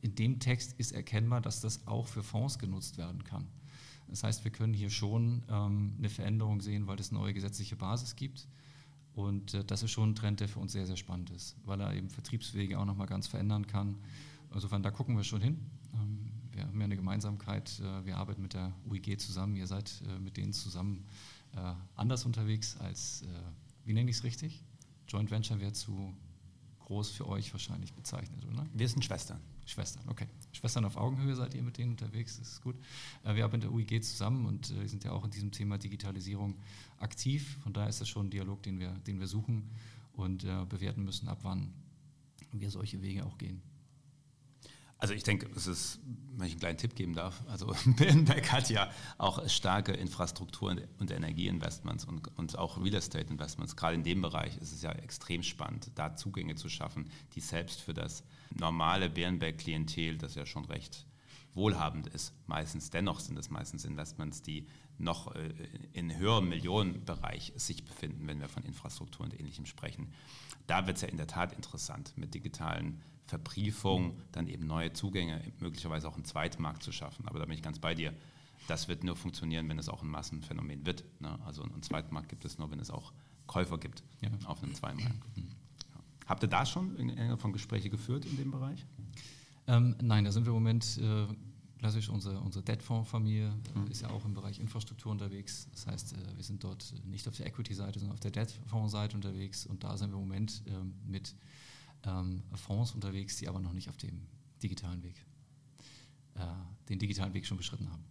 In 0.01 0.15
dem 0.15 0.39
Text 0.39 0.73
ist 0.79 0.91
erkennbar, 0.91 1.41
dass 1.41 1.61
das 1.61 1.85
auch 1.87 2.07
für 2.07 2.23
Fonds 2.23 2.57
genutzt 2.57 2.97
werden 2.97 3.23
kann. 3.23 3.47
Das 4.07 4.23
heißt, 4.23 4.43
wir 4.43 4.51
können 4.51 4.73
hier 4.73 4.89
schon 4.89 5.43
ähm, 5.49 5.93
eine 5.97 6.09
Veränderung 6.09 6.61
sehen, 6.61 6.87
weil 6.87 6.99
es 6.99 7.11
neue 7.11 7.33
gesetzliche 7.33 7.75
Basis 7.75 8.15
gibt. 8.15 8.47
Und 9.13 9.53
äh, 9.53 9.63
das 9.63 9.83
ist 9.83 9.91
schon 9.91 10.11
ein 10.11 10.15
Trend, 10.15 10.39
der 10.39 10.47
für 10.47 10.59
uns 10.59 10.73
sehr, 10.73 10.85
sehr 10.85 10.97
spannend 10.97 11.29
ist, 11.31 11.55
weil 11.65 11.81
er 11.81 11.93
eben 11.93 12.09
Vertriebswege 12.09 12.77
auch 12.77 12.85
nochmal 12.85 13.07
ganz 13.07 13.27
verändern 13.27 13.65
kann. 13.65 13.97
Insofern, 14.53 14.83
da 14.83 14.91
gucken 14.91 15.15
wir 15.17 15.23
schon 15.23 15.41
hin. 15.41 15.59
Wir 16.75 16.79
haben 16.79 16.91
ja 16.91 16.95
eine 16.95 16.97
Gemeinsamkeit. 16.97 17.79
Äh, 17.79 18.05
wir 18.05 18.17
arbeiten 18.17 18.41
mit 18.41 18.53
der 18.53 18.73
UIG 18.85 19.17
zusammen. 19.17 19.55
Ihr 19.55 19.65
seid 19.65 20.03
äh, 20.09 20.19
mit 20.19 20.35
denen 20.35 20.51
zusammen 20.51 21.05
äh, 21.55 21.73
anders 21.95 22.25
unterwegs 22.25 22.75
als, 22.79 23.23
wie 23.85 23.93
nenne 23.93 24.09
ich 24.09 24.17
es 24.17 24.23
richtig? 24.25 24.61
Joint 25.07 25.31
Venture 25.31 25.61
wäre 25.61 25.71
zu 25.71 26.13
groß 26.79 27.11
für 27.11 27.29
euch 27.29 27.53
wahrscheinlich 27.53 27.93
bezeichnet, 27.93 28.45
oder? 28.45 28.67
Wir 28.73 28.89
sind 28.89 29.05
Schwestern. 29.05 29.39
Schwestern, 29.65 30.03
okay. 30.09 30.27
Schwestern 30.51 30.83
auf 30.83 30.97
Augenhöhe 30.97 31.33
seid 31.33 31.53
ihr 31.53 31.63
mit 31.63 31.77
denen 31.77 31.91
unterwegs, 31.91 32.37
das 32.37 32.49
ist 32.49 32.61
gut. 32.61 32.75
Wir 33.23 33.45
arbeiten 33.45 33.55
in 33.55 33.61
der 33.61 33.71
UIG 33.71 34.03
zusammen 34.03 34.45
und 34.45 34.69
äh, 34.71 34.85
sind 34.87 35.05
ja 35.05 35.11
auch 35.11 35.23
in 35.23 35.31
diesem 35.31 35.51
Thema 35.51 35.77
Digitalisierung 35.77 36.55
aktiv. 36.99 37.57
Von 37.63 37.71
daher 37.71 37.87
ist 37.87 38.01
das 38.01 38.09
schon 38.09 38.27
ein 38.27 38.31
Dialog, 38.31 38.61
den 38.63 38.79
wir, 38.79 38.89
den 39.07 39.19
wir 39.19 39.27
suchen 39.27 39.69
und 40.13 40.43
äh, 40.43 40.65
bewerten 40.67 41.05
müssen, 41.05 41.29
ab 41.29 41.39
wann 41.43 41.73
wir 42.51 42.69
solche 42.69 43.01
Wege 43.01 43.25
auch 43.25 43.37
gehen. 43.37 43.61
Also 44.97 45.13
ich 45.13 45.23
denke, 45.23 45.49
es 45.55 45.67
ist, 45.67 45.99
wenn 46.35 46.47
ich 46.47 46.53
einen 46.53 46.59
kleinen 46.59 46.77
Tipp 46.77 46.95
geben 46.95 47.13
darf, 47.13 47.43
also 47.47 47.75
Birnberg 47.85 48.51
hat 48.51 48.69
ja 48.69 48.89
auch 49.17 49.47
starke 49.49 49.91
Infrastruktur- 49.91 50.77
und 50.99 51.11
Energieinvestments 51.11 52.05
und, 52.05 52.27
und 52.37 52.57
auch 52.57 52.81
Real 52.81 52.95
Estate-Investments. 52.95 53.75
Gerade 53.75 53.95
in 53.95 54.03
dem 54.03 54.21
Bereich 54.21 54.57
ist 54.57 54.71
es 54.71 54.81
ja 54.81 54.91
extrem 54.93 55.43
spannend, 55.43 55.91
da 55.95 56.15
Zugänge 56.15 56.55
zu 56.55 56.69
schaffen, 56.69 57.09
die 57.33 57.41
selbst 57.41 57.81
für 57.81 57.93
das 57.93 58.23
normale 58.57 59.09
Bärenberg-Klientel, 59.09 60.17
das 60.17 60.35
ja 60.35 60.45
schon 60.45 60.65
recht 60.65 61.05
wohlhabend 61.55 62.07
ist. 62.07 62.33
Meistens 62.47 62.89
dennoch 62.89 63.19
sind 63.19 63.37
es 63.37 63.49
meistens 63.49 63.85
Investments, 63.85 64.41
die 64.41 64.67
noch 64.97 65.33
äh, 65.35 65.53
in 65.93 66.15
höherem 66.17 66.49
Millionenbereich 66.49 67.53
sich 67.55 67.83
befinden, 67.85 68.27
wenn 68.27 68.39
wir 68.39 68.49
von 68.49 68.63
Infrastruktur 68.63 69.25
und 69.25 69.37
Ähnlichem 69.37 69.65
sprechen. 69.65 70.13
Da 70.67 70.87
wird 70.87 70.97
es 70.97 71.01
ja 71.01 71.09
in 71.09 71.17
der 71.17 71.27
Tat 71.27 71.53
interessant, 71.53 72.13
mit 72.17 72.33
digitalen 72.33 73.01
Verbriefungen 73.27 74.21
dann 74.31 74.47
eben 74.47 74.67
neue 74.67 74.93
Zugänge, 74.93 75.41
möglicherweise 75.59 76.07
auch 76.07 76.15
einen 76.15 76.25
Zweitmarkt 76.25 76.83
zu 76.83 76.91
schaffen. 76.91 77.27
Aber 77.27 77.39
da 77.39 77.45
bin 77.45 77.55
ich 77.55 77.63
ganz 77.63 77.79
bei 77.79 77.95
dir. 77.95 78.13
Das 78.67 78.87
wird 78.87 79.03
nur 79.03 79.15
funktionieren, 79.15 79.67
wenn 79.69 79.79
es 79.79 79.89
auch 79.89 80.01
ein 80.01 80.09
Massenphänomen 80.09 80.85
wird. 80.85 81.03
Ne? 81.19 81.39
Also 81.45 81.63
einen 81.63 81.83
Zweitmarkt 81.83 82.29
gibt 82.29 82.45
es 82.45 82.57
nur, 82.57 82.71
wenn 82.71 82.79
es 82.79 82.89
auch 82.89 83.13
Käufer 83.47 83.77
gibt 83.77 84.03
ja. 84.21 84.29
auf 84.45 84.63
einem 84.63 84.73
Zweitmarkt. 84.73 85.37
Mhm. 85.37 85.47
Habt 86.25 86.43
ihr 86.43 86.49
da 86.49 86.65
schon 86.65 87.37
von 87.37 87.53
Gespräche 87.53 87.89
geführt 87.89 88.25
in 88.25 88.37
dem 88.37 88.51
Bereich? 88.51 88.85
Ähm, 89.67 89.95
nein, 90.01 90.25
da 90.25 90.31
sind 90.31 90.45
wir 90.45 90.49
im 90.49 90.55
Moment 90.55 90.99
äh, 90.99 91.27
klassisch 91.79 92.09
unsere, 92.09 92.39
unsere 92.39 92.63
Debt-Fonds-Familie 92.63 93.47
äh, 93.47 93.79
mhm. 93.79 93.87
ist 93.87 94.01
ja 94.01 94.09
auch 94.09 94.25
im 94.25 94.33
Bereich 94.33 94.59
Infrastruktur 94.59 95.11
unterwegs. 95.11 95.67
Das 95.71 95.87
heißt, 95.87 96.13
äh, 96.13 96.35
wir 96.35 96.43
sind 96.43 96.63
dort 96.63 96.93
nicht 97.05 97.27
auf 97.27 97.35
der 97.35 97.45
Equity-Seite, 97.47 97.99
sondern 97.99 98.13
auf 98.13 98.19
der 98.19 98.31
Debt-Fonds-Seite 98.31 99.15
unterwegs 99.15 99.65
und 99.65 99.83
da 99.83 99.97
sind 99.97 100.11
wir 100.11 100.15
im 100.15 100.21
Moment 100.21 100.63
ähm, 100.67 100.95
mit 101.05 101.35
ähm, 102.05 102.43
Fonds 102.53 102.91
unterwegs, 102.91 103.37
die 103.37 103.47
aber 103.47 103.59
noch 103.59 103.73
nicht 103.73 103.89
auf 103.89 103.97
dem 103.97 104.27
digitalen 104.61 105.03
Weg, 105.03 105.25
äh, 106.35 106.39
den 106.89 106.99
digitalen 106.99 107.33
Weg 107.33 107.45
schon 107.45 107.57
beschritten 107.57 107.89
haben. 107.91 108.03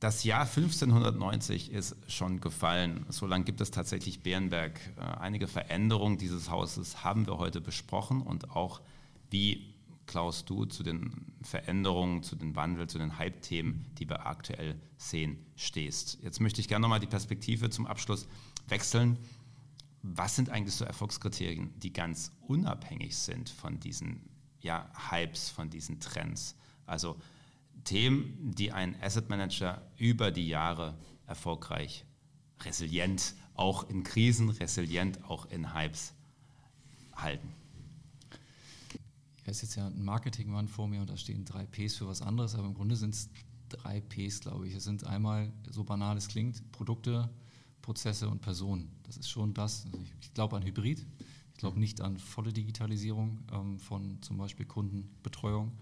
Das 0.00 0.24
Jahr 0.24 0.46
1590 0.46 1.72
ist 1.72 1.94
schon 2.08 2.40
gefallen. 2.40 3.04
So 3.10 3.26
lange 3.26 3.44
gibt 3.44 3.60
es 3.60 3.70
tatsächlich 3.70 4.22
Bärenberg. 4.22 4.80
Äh, 4.96 5.00
einige 5.00 5.46
Veränderungen 5.46 6.16
dieses 6.16 6.50
Hauses 6.50 7.04
haben 7.04 7.26
wir 7.26 7.36
heute 7.36 7.60
besprochen 7.60 8.22
und 8.22 8.50
auch 8.50 8.80
wie 9.28 9.74
Klaus 10.06 10.44
du 10.44 10.64
zu 10.64 10.82
den 10.82 11.12
Veränderungen, 11.42 12.22
zu 12.22 12.34
den 12.34 12.56
Wandel, 12.56 12.88
zu 12.88 12.98
den 12.98 13.18
Hype-Themen, 13.18 13.86
die 13.98 14.08
wir 14.08 14.26
aktuell 14.26 14.74
sehen, 14.96 15.38
stehst. 15.54 16.18
Jetzt 16.22 16.40
möchte 16.40 16.60
ich 16.60 16.66
gerne 16.66 16.82
nochmal 16.82 16.98
die 16.98 17.06
Perspektive 17.06 17.70
zum 17.70 17.86
Abschluss 17.86 18.26
wechseln. 18.68 19.18
Was 20.02 20.36
sind 20.36 20.48
eigentlich 20.48 20.74
so 20.74 20.84
Erfolgskriterien, 20.84 21.78
die 21.78 21.92
ganz 21.92 22.32
unabhängig 22.40 23.16
sind 23.16 23.50
von 23.50 23.78
diesen 23.80 24.30
ja, 24.60 24.90
Hypes, 25.10 25.50
von 25.50 25.68
diesen 25.68 26.00
Trends? 26.00 26.56
Also 26.86 27.16
Themen, 27.84 28.54
die 28.54 28.72
ein 28.72 29.00
Asset 29.02 29.28
Manager 29.28 29.82
über 29.96 30.30
die 30.30 30.48
Jahre 30.48 30.96
erfolgreich, 31.26 32.04
resilient, 32.62 33.34
auch 33.54 33.88
in 33.88 34.02
Krisen, 34.02 34.48
resilient, 34.48 35.22
auch 35.24 35.46
in 35.46 35.74
Hypes 35.74 36.14
halten. 37.14 37.52
Ich 39.36 39.46
weiß 39.46 39.62
jetzt 39.62 39.76
ja 39.76 39.86
ein 39.86 40.02
Marketingmann 40.02 40.68
vor 40.68 40.88
mir 40.88 41.00
und 41.00 41.10
da 41.10 41.16
stehen 41.16 41.44
drei 41.44 41.66
Ps 41.66 41.96
für 41.96 42.06
was 42.06 42.22
anderes, 42.22 42.54
aber 42.54 42.66
im 42.66 42.74
Grunde 42.74 42.96
sind 42.96 43.14
es 43.14 43.28
drei 43.68 44.00
Ps, 44.00 44.40
glaube 44.40 44.68
ich. 44.68 44.74
Es 44.74 44.84
sind 44.84 45.04
einmal, 45.04 45.52
so 45.68 45.84
banal 45.84 46.16
es 46.16 46.28
klingt, 46.28 46.70
Produkte, 46.72 47.30
Prozesse 47.82 48.28
und 48.28 48.40
Personen. 48.40 48.90
Das 49.04 49.16
ist 49.16 49.28
schon 49.28 49.54
das. 49.54 49.86
Also 49.86 49.98
ich, 50.02 50.14
ich 50.20 50.34
glaube 50.34 50.56
an 50.56 50.64
Hybrid. 50.64 51.06
Ich 51.52 51.58
glaube 51.58 51.78
nicht 51.78 52.00
an 52.00 52.16
volle 52.16 52.52
Digitalisierung 52.52 53.38
ähm, 53.52 53.78
von 53.78 54.22
zum 54.22 54.38
Beispiel 54.38 54.66
Kundenbetreuung. 54.66 55.72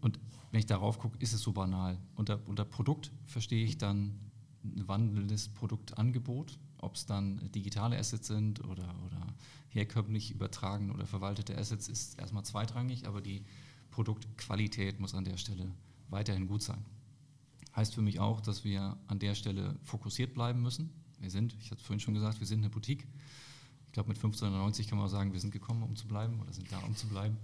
Und 0.00 0.18
wenn 0.50 0.58
ich 0.58 0.66
darauf 0.66 0.98
gucke, 0.98 1.18
ist 1.18 1.32
es 1.32 1.40
so 1.40 1.52
banal. 1.52 1.98
Unter, 2.14 2.40
unter 2.46 2.64
Produkt 2.64 3.10
verstehe 3.26 3.64
ich 3.64 3.78
dann 3.78 4.18
ein 4.64 4.88
wandelndes 4.88 5.48
Produktangebot, 5.48 6.58
ob 6.78 6.94
es 6.94 7.06
dann 7.06 7.50
digitale 7.52 7.98
Assets 7.98 8.26
sind 8.26 8.64
oder, 8.64 8.94
oder 9.06 9.34
herkömmlich 9.68 10.30
übertragen 10.30 10.90
oder 10.90 11.06
verwaltete 11.06 11.56
Assets, 11.56 11.88
ist 11.88 12.18
erstmal 12.18 12.44
zweitrangig, 12.44 13.06
aber 13.06 13.20
die 13.20 13.44
Produktqualität 13.90 15.00
muss 15.00 15.14
an 15.14 15.24
der 15.24 15.36
Stelle 15.36 15.70
weiterhin 16.08 16.46
gut 16.46 16.62
sein. 16.62 16.84
Heißt 17.74 17.94
für 17.94 18.02
mich 18.02 18.20
auch, 18.20 18.40
dass 18.40 18.64
wir 18.64 18.96
an 19.08 19.18
der 19.18 19.34
Stelle 19.34 19.76
fokussiert 19.82 20.34
bleiben 20.34 20.62
müssen. 20.62 20.90
Wir 21.24 21.30
sind, 21.30 21.56
ich 21.60 21.70
hatte 21.70 21.82
vorhin 21.82 22.00
schon 22.00 22.14
gesagt, 22.14 22.38
wir 22.38 22.46
sind 22.46 22.60
eine 22.60 22.70
Boutique. 22.70 23.06
Ich 23.86 23.92
glaube, 23.92 24.08
mit 24.08 24.18
1590 24.18 24.88
kann 24.88 24.98
man 24.98 25.06
auch 25.06 25.10
sagen, 25.10 25.32
wir 25.32 25.40
sind 25.40 25.50
gekommen, 25.50 25.82
um 25.82 25.96
zu 25.96 26.06
bleiben 26.06 26.40
oder 26.40 26.52
sind 26.52 26.70
da, 26.70 26.78
um 26.78 26.94
zu 26.96 27.08
bleiben 27.08 27.36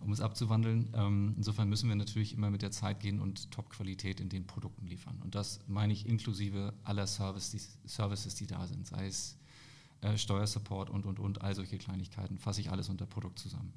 um 0.00 0.12
es 0.12 0.20
abzuwandeln. 0.20 0.92
Ähm, 0.94 1.34
insofern 1.36 1.68
müssen 1.68 1.88
wir 1.88 1.96
natürlich 1.96 2.32
immer 2.34 2.50
mit 2.50 2.62
der 2.62 2.70
Zeit 2.70 3.00
gehen 3.00 3.20
und 3.20 3.50
Top-Qualität 3.50 4.20
in 4.20 4.28
den 4.28 4.46
Produkten 4.46 4.86
liefern. 4.86 5.18
Und 5.22 5.34
das 5.34 5.60
meine 5.66 5.92
ich 5.92 6.06
inklusive 6.06 6.74
aller 6.84 7.06
Service, 7.06 7.50
die, 7.50 7.60
Services, 7.88 8.34
die 8.34 8.46
da 8.46 8.66
sind, 8.66 8.86
sei 8.86 9.06
es 9.06 9.36
äh, 10.00 10.16
Steuersupport 10.16 10.90
und, 10.90 11.06
und, 11.06 11.18
und, 11.18 11.42
all 11.42 11.54
solche 11.54 11.78
Kleinigkeiten, 11.78 12.38
fasse 12.38 12.60
ich 12.60 12.70
alles 12.70 12.88
unter 12.88 13.06
Produkt 13.06 13.38
zusammen. 13.38 13.72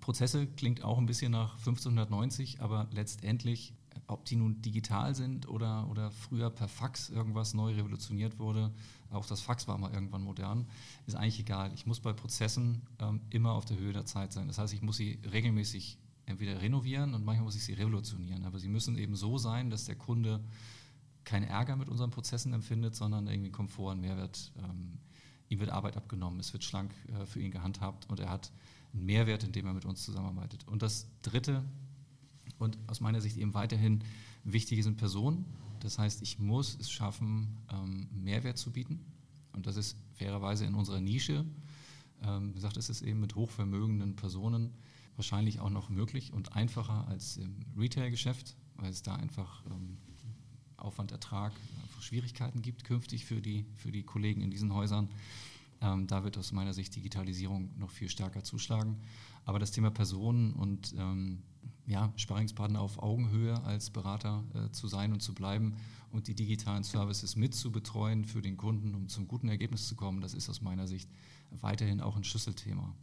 Prozesse 0.00 0.46
klingt 0.46 0.84
auch 0.84 0.98
ein 0.98 1.06
bisschen 1.06 1.32
nach 1.32 1.56
1590, 1.58 2.60
aber 2.60 2.88
letztendlich, 2.92 3.74
ob 4.06 4.24
die 4.24 4.36
nun 4.36 4.62
digital 4.62 5.14
sind 5.14 5.48
oder, 5.48 5.88
oder 5.88 6.10
früher 6.10 6.50
per 6.50 6.68
Fax 6.68 7.10
irgendwas 7.10 7.54
neu 7.54 7.74
revolutioniert 7.74 8.38
wurde, 8.38 8.72
auch 9.10 9.26
das 9.26 9.40
Fax 9.40 9.66
war 9.68 9.78
mal 9.78 9.92
irgendwann 9.92 10.22
modern, 10.22 10.66
ist 11.06 11.14
eigentlich 11.14 11.40
egal. 11.40 11.72
Ich 11.74 11.86
muss 11.86 12.00
bei 12.00 12.12
Prozessen 12.12 12.82
ähm, 12.98 13.20
immer 13.30 13.52
auf 13.52 13.64
der 13.64 13.78
Höhe 13.78 13.92
der 13.92 14.04
Zeit 14.04 14.32
sein. 14.32 14.48
Das 14.48 14.58
heißt, 14.58 14.74
ich 14.74 14.82
muss 14.82 14.96
sie 14.96 15.18
regelmäßig 15.30 15.98
entweder 16.26 16.60
renovieren 16.60 17.14
und 17.14 17.24
manchmal 17.24 17.44
muss 17.44 17.56
ich 17.56 17.64
sie 17.64 17.72
revolutionieren. 17.72 18.44
Aber 18.44 18.58
sie 18.58 18.68
müssen 18.68 18.98
eben 18.98 19.16
so 19.16 19.38
sein, 19.38 19.70
dass 19.70 19.86
der 19.86 19.96
Kunde 19.96 20.44
keinen 21.24 21.44
Ärger 21.44 21.76
mit 21.76 21.88
unseren 21.88 22.10
Prozessen 22.10 22.52
empfindet, 22.52 22.94
sondern 22.94 23.26
irgendwie 23.26 23.50
Komfort 23.50 23.92
und 23.92 24.00
Mehrwert. 24.00 24.52
Ähm, 24.58 24.98
ihm 25.48 25.60
wird 25.60 25.70
Arbeit 25.70 25.96
abgenommen, 25.96 26.40
es 26.40 26.52
wird 26.52 26.64
schlank 26.64 26.92
äh, 27.18 27.26
für 27.26 27.40
ihn 27.40 27.50
gehandhabt 27.50 28.08
und 28.10 28.20
er 28.20 28.28
hat 28.28 28.52
einen 28.92 29.06
Mehrwert, 29.06 29.44
indem 29.44 29.66
er 29.66 29.74
mit 29.74 29.84
uns 29.84 30.02
zusammenarbeitet. 30.04 30.66
Und 30.68 30.82
das 30.82 31.08
Dritte 31.22 31.64
und 32.58 32.78
aus 32.86 33.00
meiner 33.00 33.20
Sicht 33.20 33.36
eben 33.36 33.54
weiterhin 33.54 34.02
wichtig 34.44 34.82
sind 34.82 34.96
Personen. 34.96 35.44
Das 35.80 35.98
heißt, 35.98 36.22
ich 36.22 36.38
muss 36.38 36.76
es 36.80 36.90
schaffen, 36.90 37.56
ähm, 37.72 38.08
Mehrwert 38.12 38.58
zu 38.58 38.72
bieten. 38.72 39.00
Und 39.52 39.66
das 39.66 39.76
ist 39.76 39.96
fairerweise 40.14 40.64
in 40.64 40.74
unserer 40.74 41.00
Nische, 41.00 41.44
ähm, 42.22 42.50
wie 42.50 42.54
gesagt, 42.54 42.76
es 42.76 42.88
ist 42.88 43.02
eben 43.02 43.20
mit 43.20 43.34
hochvermögenden 43.34 44.16
Personen 44.16 44.72
wahrscheinlich 45.16 45.60
auch 45.60 45.70
noch 45.70 45.88
möglich 45.88 46.32
und 46.32 46.54
einfacher 46.54 47.06
als 47.08 47.36
im 47.36 47.56
Retail-Geschäft, 47.76 48.56
weil 48.76 48.90
es 48.90 49.02
da 49.02 49.14
einfach 49.14 49.64
ähm, 49.66 49.98
Aufwand, 50.76 51.10
Ertrag, 51.10 51.52
Schwierigkeiten 52.00 52.62
gibt 52.62 52.84
künftig 52.84 53.24
für 53.24 53.40
die, 53.40 53.66
für 53.74 53.90
die 53.90 54.04
Kollegen 54.04 54.40
in 54.40 54.50
diesen 54.50 54.72
Häusern. 54.72 55.08
Ähm, 55.80 56.06
da 56.06 56.24
wird 56.24 56.38
aus 56.38 56.52
meiner 56.52 56.72
Sicht 56.72 56.94
Digitalisierung 56.94 57.70
noch 57.78 57.90
viel 57.90 58.08
stärker 58.08 58.44
zuschlagen. 58.44 58.96
Aber 59.44 59.58
das 59.58 59.72
Thema 59.72 59.90
Personen 59.90 60.52
und 60.52 60.94
ähm, 60.96 61.42
ja, 61.88 62.12
Sparingspartner 62.16 62.80
auf 62.80 63.02
Augenhöhe 63.02 63.62
als 63.64 63.90
Berater 63.90 64.44
äh, 64.54 64.70
zu 64.70 64.88
sein 64.88 65.12
und 65.12 65.20
zu 65.20 65.34
bleiben 65.34 65.74
und 66.12 66.28
die 66.28 66.34
digitalen 66.34 66.84
Services 66.84 67.34
mit 67.34 67.54
zu 67.54 67.72
betreuen 67.72 68.26
für 68.26 68.42
den 68.42 68.58
Kunden, 68.58 68.94
um 68.94 69.08
zum 69.08 69.26
guten 69.26 69.48
Ergebnis 69.48 69.88
zu 69.88 69.96
kommen, 69.96 70.20
das 70.20 70.34
ist 70.34 70.50
aus 70.50 70.60
meiner 70.60 70.86
Sicht 70.86 71.08
weiterhin 71.50 72.02
auch 72.02 72.16
ein 72.16 72.24
Schlüsselthema, 72.24 72.94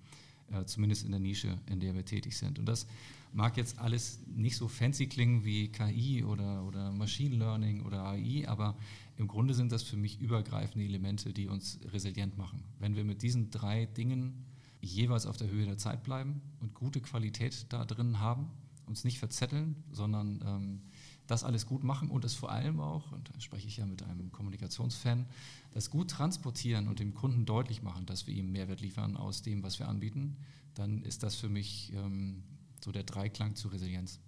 äh, 0.51 0.65
zumindest 0.65 1.03
in 1.03 1.11
der 1.11 1.19
Nische, 1.19 1.57
in 1.65 1.79
der 1.79 1.95
wir 1.95 2.05
tätig 2.05 2.37
sind. 2.37 2.59
Und 2.59 2.67
das 2.67 2.85
mag 3.33 3.57
jetzt 3.57 3.79
alles 3.79 4.19
nicht 4.27 4.55
so 4.55 4.67
fancy 4.67 5.07
klingen 5.07 5.43
wie 5.43 5.69
KI 5.69 6.23
oder, 6.23 6.63
oder 6.63 6.91
Machine 6.91 7.37
Learning 7.37 7.81
oder 7.81 8.05
AI, 8.05 8.47
aber 8.47 8.77
im 9.17 9.27
Grunde 9.27 9.55
sind 9.55 9.71
das 9.71 9.81
für 9.81 9.97
mich 9.97 10.21
übergreifende 10.21 10.85
Elemente, 10.85 11.33
die 11.33 11.47
uns 11.47 11.79
resilient 11.91 12.37
machen. 12.37 12.63
Wenn 12.77 12.95
wir 12.95 13.03
mit 13.03 13.23
diesen 13.23 13.49
drei 13.49 13.87
Dingen 13.87 14.45
jeweils 14.79 15.25
auf 15.25 15.37
der 15.37 15.49
Höhe 15.49 15.65
der 15.65 15.79
Zeit 15.79 16.03
bleiben 16.03 16.41
und 16.59 16.75
gute 16.75 17.01
Qualität 17.01 17.65
da 17.69 17.83
drin 17.83 18.19
haben, 18.19 18.51
uns 18.87 19.03
nicht 19.03 19.19
verzetteln, 19.19 19.83
sondern 19.91 20.41
ähm, 20.45 20.81
das 21.27 21.43
alles 21.43 21.65
gut 21.65 21.83
machen 21.83 22.09
und 22.09 22.23
es 22.25 22.33
vor 22.33 22.51
allem 22.51 22.79
auch, 22.79 23.11
und 23.11 23.33
da 23.33 23.39
spreche 23.39 23.67
ich 23.67 23.77
ja 23.77 23.85
mit 23.85 24.03
einem 24.03 24.31
Kommunikationsfan, 24.31 25.25
das 25.71 25.89
gut 25.89 26.11
transportieren 26.11 26.87
und 26.87 26.99
dem 26.99 27.13
Kunden 27.13 27.45
deutlich 27.45 27.81
machen, 27.81 28.05
dass 28.05 28.27
wir 28.27 28.33
ihm 28.33 28.51
Mehrwert 28.51 28.81
liefern 28.81 29.17
aus 29.17 29.41
dem, 29.41 29.63
was 29.63 29.79
wir 29.79 29.87
anbieten, 29.87 30.37
dann 30.75 31.01
ist 31.03 31.23
das 31.23 31.35
für 31.35 31.49
mich 31.49 31.91
ähm, 31.93 32.43
so 32.83 32.91
der 32.91 33.03
Dreiklang 33.03 33.55
zu 33.55 33.69
Resilienz. 33.69 34.19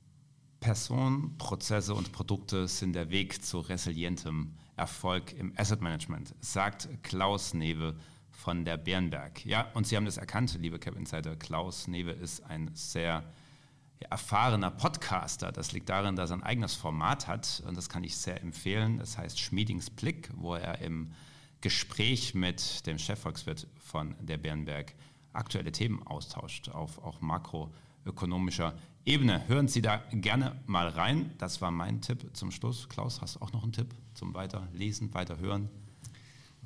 Personen, 0.59 1.37
Prozesse 1.37 1.93
und 1.93 2.11
Produkte 2.11 2.67
sind 2.67 2.93
der 2.93 3.11
Weg 3.11 3.43
zu 3.45 3.59
resilientem 3.59 4.53
Erfolg 4.75 5.33
im 5.33 5.53
Asset 5.55 5.81
Management, 5.81 6.33
sagt 6.39 6.89
Klaus 7.03 7.53
Newe 7.53 7.95
von 8.31 8.65
der 8.65 8.77
Bärenberg. 8.77 9.45
Ja, 9.45 9.69
und 9.73 9.87
Sie 9.87 9.95
haben 9.95 10.05
das 10.05 10.17
erkannt, 10.17 10.57
liebe 10.59 10.79
Cap 10.79 10.95
Insider. 10.95 11.35
Klaus 11.35 11.87
Newe 11.87 12.11
ist 12.11 12.43
ein 12.43 12.71
sehr 12.73 13.23
erfahrener 13.99 14.71
Podcaster. 14.71 15.51
Das 15.51 15.71
liegt 15.71 15.89
darin, 15.89 16.15
dass 16.15 16.29
er 16.29 16.37
ein 16.37 16.43
eigenes 16.43 16.75
Format 16.75 17.27
hat 17.27 17.63
und 17.67 17.75
das 17.75 17.89
kann 17.89 18.03
ich 18.03 18.17
sehr 18.17 18.41
empfehlen. 18.41 18.99
Das 18.99 19.17
heißt 19.17 19.39
Schmiedingsblick, 19.39 20.29
wo 20.35 20.55
er 20.55 20.79
im 20.79 21.11
Gespräch 21.61 22.35
mit 22.35 22.85
dem 22.85 22.99
Chefvolkswirt 22.99 23.67
von 23.79 24.15
der 24.19 24.37
Bärenberg 24.37 24.93
aktuelle 25.33 25.71
Themen 25.71 26.05
austauscht 26.05 26.69
auf 26.69 27.03
auch 27.03 27.21
makroökonomischer 27.21 28.75
Ebene. 29.05 29.47
Hören 29.47 29.67
Sie 29.67 29.81
da 29.81 30.03
gerne 30.11 30.59
mal 30.65 30.87
rein. 30.89 31.33
Das 31.37 31.61
war 31.61 31.71
mein 31.71 32.01
Tipp 32.01 32.29
zum 32.33 32.51
Schluss. 32.51 32.89
Klaus, 32.89 33.21
hast 33.21 33.35
du 33.35 33.41
auch 33.41 33.53
noch 33.53 33.63
einen 33.63 33.71
Tipp 33.71 33.95
zum 34.13 34.33
Weiterlesen, 34.33 35.13
Weiterhören? 35.13 35.69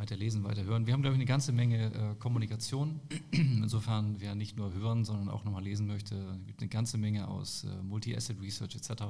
Weiter 0.02 0.18
lesen, 0.18 0.44
weiter 0.44 0.64
hören. 0.64 0.88
Wir 0.88 0.94
haben, 0.94 1.04
glaube 1.04 1.14
ich, 1.14 1.20
eine 1.20 1.28
ganze 1.28 1.52
Menge 1.52 1.94
äh, 1.94 2.16
Kommunikation. 2.18 3.00
Insofern, 3.32 4.16
wer 4.20 4.34
nicht 4.34 4.58
nur 4.58 4.74
hören, 4.74 5.06
sondern 5.06 5.30
auch 5.30 5.44
nochmal 5.44 5.64
lesen 5.64 5.86
möchte, 5.86 6.16
gibt 6.48 6.60
eine 6.60 6.70
ganze 6.70 6.98
Menge 6.98 7.28
aus 7.28 7.66
äh, 7.66 7.84
Multi-Asset 7.84 8.42
Research 8.42 8.76
etc. 8.76 9.04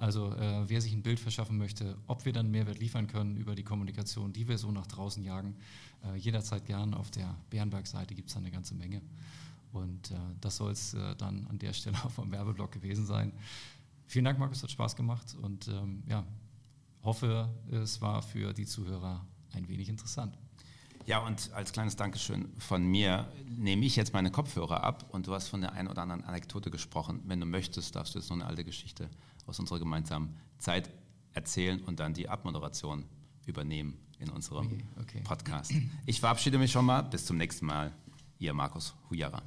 Also 0.00 0.32
äh, 0.32 0.68
wer 0.68 0.80
sich 0.80 0.92
ein 0.92 1.02
Bild 1.02 1.20
verschaffen 1.20 1.56
möchte, 1.56 1.96
ob 2.08 2.24
wir 2.24 2.32
dann 2.32 2.50
Mehrwert 2.50 2.80
liefern 2.80 3.06
können 3.06 3.36
über 3.36 3.54
die 3.54 3.62
Kommunikation, 3.62 4.32
die 4.32 4.48
wir 4.48 4.58
so 4.58 4.72
nach 4.72 4.88
draußen 4.88 5.22
jagen, 5.22 5.54
äh, 6.02 6.16
jederzeit 6.16 6.66
gern. 6.66 6.92
Auf 6.92 7.12
der 7.12 7.36
Bärenberg-Seite 7.50 8.16
gibt 8.16 8.28
es 8.28 8.36
eine 8.36 8.50
ganze 8.50 8.74
Menge. 8.74 9.02
Und 9.72 10.10
äh, 10.10 10.16
das 10.40 10.56
soll 10.56 10.72
es 10.72 10.94
äh, 10.94 11.14
dann 11.14 11.46
an 11.46 11.60
der 11.60 11.72
Stelle 11.72 11.96
auch 12.04 12.10
vom 12.10 12.32
Werbeblock 12.32 12.72
gewesen 12.72 13.06
sein. 13.06 13.32
Vielen 14.08 14.24
Dank, 14.24 14.40
Markus, 14.40 14.60
hat 14.60 14.72
Spaß 14.72 14.96
gemacht 14.96 15.36
und 15.40 15.68
ähm, 15.68 16.02
ja, 16.08 16.24
hoffe, 17.04 17.48
es 17.70 18.00
war 18.00 18.22
für 18.22 18.52
die 18.52 18.66
Zuhörer 18.66 19.24
ein 19.56 19.68
wenig 19.68 19.88
interessant. 19.88 20.36
Ja, 21.06 21.20
und 21.20 21.52
als 21.52 21.72
kleines 21.72 21.94
Dankeschön 21.94 22.48
von 22.58 22.84
mir 22.84 23.30
nehme 23.48 23.86
ich 23.86 23.94
jetzt 23.94 24.12
meine 24.12 24.30
Kopfhörer 24.32 24.82
ab 24.82 25.06
und 25.12 25.28
du 25.28 25.34
hast 25.34 25.48
von 25.48 25.60
der 25.60 25.72
einen 25.72 25.88
oder 25.88 26.02
anderen 26.02 26.24
Anekdote 26.24 26.70
gesprochen. 26.70 27.22
Wenn 27.26 27.38
du 27.38 27.46
möchtest, 27.46 27.94
darfst 27.94 28.14
du 28.14 28.18
jetzt 28.18 28.28
noch 28.28 28.36
eine 28.36 28.46
alte 28.46 28.64
Geschichte 28.64 29.08
aus 29.46 29.60
unserer 29.60 29.78
gemeinsamen 29.78 30.34
Zeit 30.58 30.90
erzählen 31.32 31.80
und 31.84 32.00
dann 32.00 32.12
die 32.12 32.28
Abmoderation 32.28 33.04
übernehmen 33.46 33.96
in 34.18 34.30
unserem 34.30 34.66
okay, 34.66 34.84
okay. 35.00 35.20
Podcast. 35.22 35.72
Ich 36.06 36.20
verabschiede 36.20 36.58
mich 36.58 36.72
schon 36.72 36.84
mal. 36.84 37.02
Bis 37.02 37.24
zum 37.24 37.36
nächsten 37.36 37.66
Mal. 37.66 37.92
Ihr 38.38 38.52
Markus 38.52 38.94
Hujara. 39.08 39.42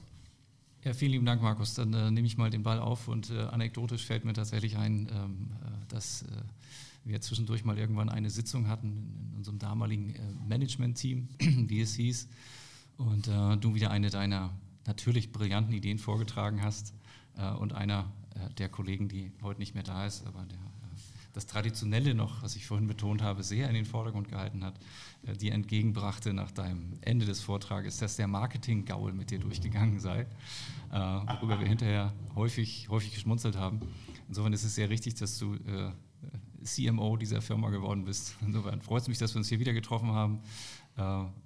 Ja, 0.83 0.93
vielen 0.93 1.11
lieben 1.11 1.25
Dank, 1.25 1.41
Markus. 1.41 1.73
Dann 1.73 1.93
äh, 1.93 2.09
nehme 2.09 2.25
ich 2.25 2.37
mal 2.37 2.49
den 2.49 2.63
Ball 2.63 2.79
auf 2.79 3.07
und 3.07 3.31
äh, 3.31 3.41
anekdotisch 3.41 4.05
fällt 4.05 4.23
mir 4.23 4.33
tatsächlich 4.33 4.77
ein, 4.77 5.09
ähm, 5.11 5.51
äh, 5.61 5.87
dass 5.89 6.21
äh, 6.21 6.27
wir 7.03 7.21
zwischendurch 7.21 7.63
mal 7.63 7.77
irgendwann 7.77 8.09
eine 8.09 8.29
Sitzung 8.29 8.67
hatten 8.67 9.29
in 9.31 9.37
unserem 9.37 9.59
damaligen 9.59 10.15
äh, 10.15 10.21
Management-Team, 10.47 11.29
wie 11.67 11.81
es 11.81 11.95
hieß, 11.95 12.27
und 12.97 13.27
äh, 13.27 13.57
du 13.57 13.75
wieder 13.75 13.91
eine 13.91 14.09
deiner 14.09 14.51
natürlich 14.85 15.31
brillanten 15.31 15.73
Ideen 15.73 15.99
vorgetragen 15.99 16.61
hast 16.61 16.93
äh, 17.37 17.49
und 17.51 17.73
einer 17.73 18.11
äh, 18.35 18.53
der 18.55 18.69
Kollegen, 18.69 19.07
die 19.07 19.31
heute 19.41 19.59
nicht 19.59 19.73
mehr 19.73 19.83
da 19.83 20.05
ist, 20.05 20.25
aber 20.25 20.45
der 20.45 20.59
das 21.33 21.45
Traditionelle 21.45 22.15
noch, 22.15 22.41
was 22.41 22.55
ich 22.55 22.65
vorhin 22.65 22.87
betont 22.87 23.21
habe, 23.21 23.43
sehr 23.43 23.67
in 23.67 23.75
den 23.75 23.85
Vordergrund 23.85 24.29
gehalten 24.29 24.63
hat, 24.63 24.79
äh, 25.25 25.33
dir 25.33 25.53
entgegenbrachte 25.53 26.33
nach 26.33 26.51
deinem 26.51 26.97
Ende 27.01 27.25
des 27.25 27.41
Vortrages, 27.41 27.97
dass 27.97 28.15
der 28.15 28.27
Marketing-Gaul 28.27 29.13
mit 29.13 29.31
dir 29.31 29.39
durchgegangen 29.39 29.99
sei, 29.99 30.21
äh, 30.91 30.95
worüber 30.95 31.59
wir 31.59 31.67
hinterher 31.67 32.13
häufig, 32.35 32.89
häufig 32.89 33.13
geschmunzelt 33.13 33.55
haben. 33.55 33.79
Insofern 34.27 34.53
ist 34.53 34.63
es 34.63 34.75
sehr 34.75 34.89
richtig, 34.89 35.15
dass 35.15 35.37
du 35.37 35.55
äh, 35.55 35.91
CMO 36.63 37.17
dieser 37.17 37.41
Firma 37.41 37.69
geworden 37.69 38.05
bist. 38.05 38.35
Insofern 38.45 38.81
freut 38.81 39.03
es 39.03 39.07
mich, 39.07 39.17
dass 39.17 39.33
wir 39.33 39.39
uns 39.39 39.49
hier 39.49 39.59
wieder 39.59 39.73
getroffen 39.73 40.11
haben. 40.11 40.41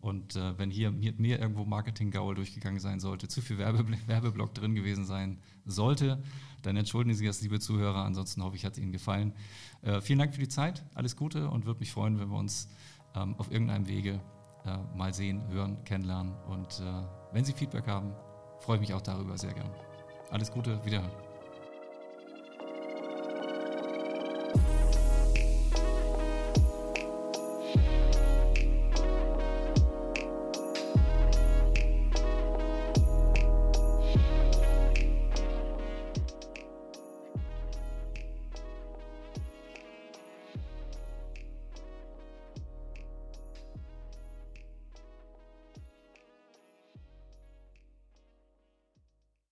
Und 0.01 0.33
wenn 0.35 0.71
hier 0.71 0.89
mit 0.89 1.19
mir 1.19 1.39
irgendwo 1.39 1.63
Marketing-Gaul 1.63 2.33
durchgegangen 2.33 2.79
sein 2.79 2.99
sollte, 2.99 3.27
zu 3.27 3.39
viel 3.39 3.59
Werbeblock 3.59 4.53
drin 4.55 4.73
gewesen 4.73 5.05
sein 5.05 5.37
sollte, 5.65 6.23
dann 6.63 6.77
entschuldigen 6.77 7.15
Sie 7.15 7.25
das, 7.25 7.41
liebe 7.41 7.59
Zuhörer. 7.59 8.03
Ansonsten 8.03 8.43
hoffe 8.43 8.55
ich, 8.55 8.65
hat 8.65 8.73
es 8.73 8.79
Ihnen 8.79 8.91
gefallen. 8.91 9.33
Äh, 9.81 10.01
vielen 10.01 10.19
Dank 10.19 10.33
für 10.33 10.39
die 10.39 10.47
Zeit, 10.47 10.83
alles 10.95 11.15
Gute 11.15 11.49
und 11.49 11.65
würde 11.65 11.79
mich 11.81 11.91
freuen, 11.91 12.19
wenn 12.19 12.29
wir 12.29 12.37
uns 12.37 12.69
ähm, 13.15 13.35
auf 13.37 13.51
irgendeinem 13.51 13.87
Wege 13.87 14.21
äh, 14.65 14.77
mal 14.95 15.13
sehen, 15.13 15.41
hören, 15.49 15.83
kennenlernen. 15.83 16.33
Und 16.47 16.79
äh, 16.79 17.03
wenn 17.33 17.45
Sie 17.45 17.53
Feedback 17.53 17.87
haben, 17.87 18.13
freue 18.61 18.77
ich 18.77 18.81
mich 18.81 18.93
auch 18.93 19.01
darüber 19.01 19.37
sehr 19.37 19.53
gern. 19.53 19.69
Alles 20.31 20.51
Gute, 20.51 20.83
wiederhören. 20.85 21.22